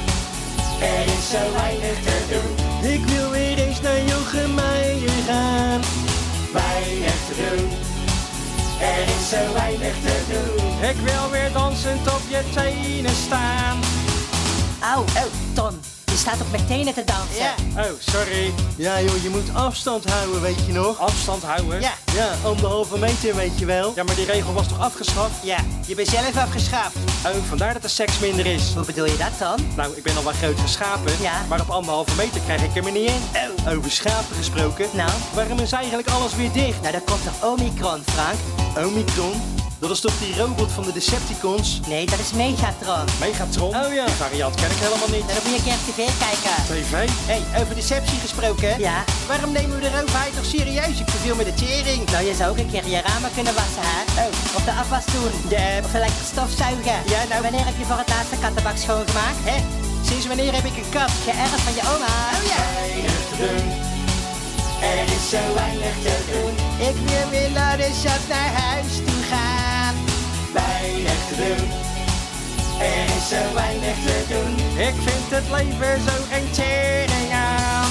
Er 0.80 1.06
is 1.06 1.30
zo 1.30 1.52
weinig 1.52 2.02
te 2.02 2.18
doen. 2.30 2.90
Ik 2.92 3.04
wil 3.04 3.30
weer 3.30 3.58
eens 3.58 3.80
naar 3.80 4.00
Jochem 4.00 4.54
Meijer 4.54 5.10
gaan. 5.26 5.80
Weinig 6.52 7.14
te 7.28 7.34
doen. 7.36 7.68
Er 8.80 9.02
is 9.02 9.28
zo 9.28 9.52
weinig 9.52 9.94
te 10.04 10.22
doen. 10.28 10.88
Ik 10.90 10.96
wil 10.96 11.30
weer 11.30 11.52
dansend 11.52 12.06
op 12.06 12.22
je 12.28 12.42
tenen 12.54 13.14
staan. 13.26 13.80
Auw, 14.80 15.00
oh, 15.00 15.32
Ton, 15.54 15.80
staat 16.26 16.40
op 16.40 16.50
mijn 16.50 16.66
tenen 16.66 16.94
te 16.94 17.04
dansen. 17.04 17.36
Ja. 17.74 17.82
Oh, 17.82 17.90
sorry. 17.98 18.52
Ja 18.76 19.00
joh, 19.00 19.22
je 19.22 19.28
moet 19.28 19.54
afstand 19.54 20.10
houden, 20.10 20.40
weet 20.40 20.66
je 20.66 20.72
nog? 20.72 20.98
Afstand 20.98 21.42
houden. 21.42 21.80
Ja. 21.80 21.92
Ja, 22.14 22.28
anderhalve 22.44 22.98
meter, 22.98 23.34
weet 23.34 23.58
je 23.58 23.64
wel. 23.64 23.92
Ja, 23.94 24.02
maar 24.04 24.14
die 24.14 24.24
regel 24.24 24.52
was 24.52 24.68
toch 24.68 24.80
afgeschaft? 24.80 25.34
Ja, 25.42 25.56
je 25.86 25.94
bent 25.94 26.08
zelf 26.08 26.36
afgeschaft. 26.36 26.96
Oh, 27.26 27.32
vandaar 27.48 27.72
dat 27.72 27.82
de 27.82 27.88
seks 27.88 28.18
minder 28.18 28.46
is. 28.46 28.72
Hoe 28.74 28.84
bedoel 28.84 29.04
je 29.04 29.16
dat 29.16 29.38
dan? 29.38 29.58
Nou, 29.76 29.96
ik 29.96 30.02
ben 30.02 30.16
al 30.16 30.22
wel 30.24 30.32
groot 30.32 30.60
geschapen, 30.60 31.12
Ja. 31.20 31.44
maar 31.48 31.60
op 31.60 31.70
anderhalve 31.70 32.14
meter 32.16 32.40
krijg 32.40 32.62
ik 32.62 32.74
hem 32.74 32.86
er 32.86 32.92
niet 32.92 33.10
in. 33.10 33.20
Oh, 33.66 33.72
over 33.76 33.90
schapen 33.90 34.36
gesproken. 34.36 34.86
Nou, 34.92 35.10
Waarom 35.34 35.58
is 35.58 35.72
eigenlijk 35.72 36.08
alles 36.08 36.34
weer 36.36 36.52
dicht? 36.52 36.80
nou 36.80 36.92
dat 36.92 37.04
komt 37.04 37.24
toch 37.24 37.50
Omicron, 37.50 38.02
Frank? 38.06 38.38
Omicron? 38.86 39.42
Dat 39.78 39.90
is 39.90 40.00
toch 40.00 40.18
die 40.18 40.36
robot 40.36 40.72
van 40.72 40.84
de 40.84 40.92
Decepticons? 40.92 41.80
Nee, 41.86 42.06
dat 42.06 42.18
is 42.18 42.32
Megatron. 42.32 43.04
Megatron? 43.20 43.68
Oh 43.84 43.92
ja. 43.94 44.04
Die 44.04 44.14
variant 44.14 44.54
ken 44.54 44.70
ik 44.70 44.80
helemaal 44.86 45.08
niet. 45.16 45.26
Dan 45.28 45.36
moet 45.44 45.52
je 45.52 45.58
een 45.58 45.66
keer 45.68 45.78
op 45.82 45.86
tv 45.90 46.00
kijken. 46.26 46.56
TV? 46.72 46.94
Hé, 47.30 47.40
hey, 47.50 47.62
over 47.62 47.74
deceptie 47.74 48.18
gesproken. 48.26 48.72
Ja. 48.78 49.04
Waarom 49.26 49.52
nemen 49.52 49.74
we 49.76 49.82
de 49.88 49.92
overheid 50.02 50.34
toch 50.36 50.44
serieus? 50.44 50.96
Ik 51.04 51.08
verveel 51.14 51.34
met 51.40 51.46
de 51.50 51.54
tering. 51.64 52.10
Nou, 52.10 52.24
je 52.30 52.34
zou 52.34 52.50
ook 52.50 52.58
een 52.58 52.70
keer 52.70 52.86
je 52.94 53.00
ramen 53.08 53.30
kunnen 53.34 53.54
wassen, 53.60 53.84
hè? 53.92 54.00
Oh. 54.22 54.56
Of 54.56 54.62
de 54.68 54.74
afwas 54.82 55.04
doen. 55.14 55.32
Ja, 55.54 55.66
Of 55.84 55.92
een 55.94 56.04
lekker 56.06 56.24
stofzuigen. 56.32 56.98
Ja, 57.14 57.20
nou- 57.28 57.42
Wanneer 57.46 57.64
heb 57.70 57.76
je 57.80 57.84
voor 57.90 58.00
het 58.04 58.10
laatste 58.14 58.36
kattenbak 58.44 58.76
schoongemaakt? 58.76 59.40
Hè? 59.50 59.58
Sinds 60.08 60.26
wanneer 60.26 60.52
heb 60.58 60.64
ik 60.70 60.76
een 60.82 60.90
kat? 60.96 61.12
Geërfd 61.26 61.60
van 61.66 61.74
je 61.78 61.84
oma. 61.92 62.14
Oh 62.36 62.42
ja. 62.52 62.60
Er 64.80 65.04
is 65.16 65.24
zo 65.30 65.42
weinig 65.54 65.94
te 66.04 66.14
doen. 66.30 66.54
Ik 66.88 66.96
wil 67.08 67.26
weer 67.30 67.50
naar 67.50 67.76
de 67.76 67.90
naar 68.28 68.52
huis 68.62 68.92
toe 69.06 69.22
gaan. 69.30 69.45
Weinig 70.52 71.20
te 71.28 71.36
doen. 71.36 71.68
Er 72.80 73.16
is 73.16 73.28
zo 73.28 73.54
weinig 73.54 73.96
te 74.06 74.18
doen. 74.28 74.52
Ik 74.86 74.94
vind 75.06 75.26
het 75.28 75.46
leven 75.50 76.00
zo 76.08 76.14
geen 76.30 76.50
tering 76.50 77.32
aan. 77.32 77.90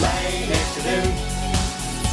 Weinig 0.00 0.66
te 0.74 0.82
doen. 0.88 1.12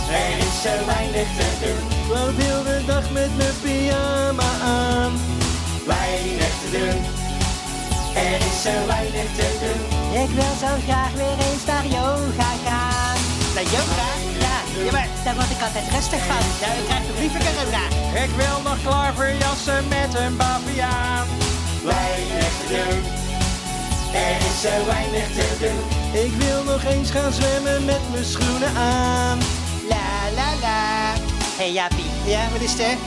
Er 0.10 0.38
is 0.48 0.62
zo 0.62 0.86
weinig 0.86 1.28
te 1.38 1.48
doen. 1.62 1.84
Loop 2.16 2.38
heel 2.38 2.64
de 2.64 2.86
dag 2.86 3.12
met 3.12 3.38
mijn 3.38 3.54
pyjama 3.62 4.52
aan. 4.64 5.12
Weinig 5.86 6.54
te 6.62 6.70
doen. 6.78 7.02
Er 8.24 8.40
is 8.50 8.62
zo 8.62 8.76
weinig 8.88 9.30
te 9.36 9.48
doen. 9.62 9.82
Ik 10.24 10.30
wil 10.30 10.54
zo 10.60 10.72
graag 10.88 11.12
weer 11.14 11.40
eens 11.48 11.66
naar 11.66 11.86
yoga 11.86 12.52
gaan. 12.66 13.18
Naar 13.56 13.64
yoga? 13.64 14.29
Ja, 14.78 14.84
Ja, 14.86 14.92
maar 14.92 15.08
daar 15.24 15.36
word 15.36 15.50
ik 15.50 15.62
altijd 15.62 15.86
rustig 15.92 16.20
van. 16.20 16.44
nou, 16.62 16.74
ik 16.80 16.86
krijg 16.90 17.04
liever 17.20 17.40
corona. 17.48 17.84
Ik 18.26 18.30
wil 18.42 18.58
nog 18.64 18.78
klaverjassen 18.84 19.88
met 19.88 20.14
een 20.22 20.38
baviaan. 20.38 21.28
Weinig 21.84 22.52
te 22.60 22.66
doen. 22.76 23.02
Er 24.14 24.38
is 24.50 24.62
zo 24.62 24.86
weinig 24.86 25.28
te 25.38 25.48
doen. 25.60 25.80
Ik 26.24 26.34
wil 26.44 26.64
nog 26.64 26.84
eens 26.84 27.10
gaan 27.12 27.34
zwemmen 27.34 27.86
met 27.86 28.02
mijn 28.12 28.26
schoenen 28.26 28.76
aan. 28.76 29.38
La 29.90 30.08
la 30.36 30.50
la. 30.62 31.14
hey, 31.58 31.72
Jaapie, 31.72 32.06
Ja, 32.26 32.42
wat 32.52 32.62
is 32.62 32.80
er? 32.80 32.98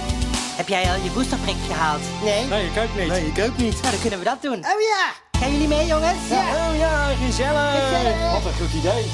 heb 0.56 0.68
jij 0.68 0.82
al 0.90 0.94
je 1.04 1.10
boosterprik 1.10 1.56
gehaald? 1.66 2.00
Nee? 2.24 2.44
Nee, 2.46 2.64
ik 2.66 2.76
ook 2.78 2.98
niet. 2.98 3.08
Nee, 3.08 3.26
ik 3.34 3.38
ook 3.44 3.56
niet. 3.56 3.72
Nou, 3.80 3.90
dan 3.90 4.00
kunnen 4.00 4.18
we 4.18 4.24
dat 4.24 4.42
doen. 4.42 4.56
Oh 4.72 4.80
ja! 4.92 5.04
Gaan 5.40 5.52
jullie 5.52 5.68
mee, 5.68 5.86
jongens? 5.86 6.22
Oh 6.30 6.76
ja, 6.78 7.10
gezellig. 7.26 8.32
Wat 8.32 8.44
een 8.44 8.58
goed 8.60 8.72
idee. 8.78 9.04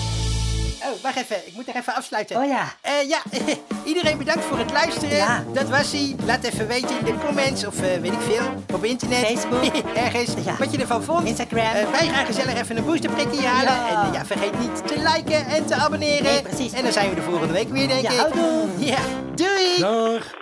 Oh, 0.85 1.03
wacht 1.03 1.17
even. 1.17 1.37
Ik 1.47 1.55
moet 1.55 1.69
er 1.69 1.77
even 1.77 1.95
afsluiten. 1.95 2.37
Oh 2.37 2.47
ja. 2.47 2.65
Eh, 2.81 3.09
ja, 3.09 3.19
iedereen 3.85 4.19
bedankt 4.19 4.45
voor 4.45 4.59
het 4.59 4.71
luisteren. 4.73 5.17
Ja. 5.17 5.45
Dat 5.53 5.69
was 5.69 5.93
hij. 5.93 6.17
Laat 6.25 6.45
even 6.45 6.67
weten 6.67 6.99
in 6.99 7.05
de 7.05 7.15
comments 7.27 7.67
of 7.67 7.75
eh, 7.83 8.01
weet 8.01 8.13
ik 8.13 8.21
veel. 8.21 8.77
Op 8.77 8.85
internet. 8.85 9.19
Facebook. 9.27 9.65
Ergens. 10.05 10.31
Ja. 10.45 10.57
Wat 10.59 10.73
je 10.73 10.79
ervan 10.79 11.03
vond. 11.05 11.27
Instagram. 11.29 11.59
Eh, 11.75 11.91
wij 11.91 12.09
gaan 12.09 12.27
gezellig 12.27 12.55
even 12.61 12.77
een 12.77 12.85
boosterprikje 12.85 13.47
halen. 13.47 13.73
Ja. 13.73 14.07
En 14.07 14.13
ja, 14.13 14.25
vergeet 14.27 14.59
niet 14.59 14.87
te 14.87 14.95
liken 15.15 15.47
en 15.47 15.67
te 15.67 15.75
abonneren. 15.75 16.23
Nee, 16.23 16.43
precies. 16.43 16.73
En 16.73 16.83
dan 16.83 16.93
zijn 16.93 17.09
we 17.09 17.15
de 17.15 17.23
volgende 17.23 17.53
week 17.53 17.69
weer, 17.69 17.89
denk 17.89 18.03
Ja, 18.03 18.11
ik. 18.11 18.19
houdoe. 18.19 18.67
Ja, 18.87 18.99
doei! 19.35 19.79
Dag. 19.79 20.35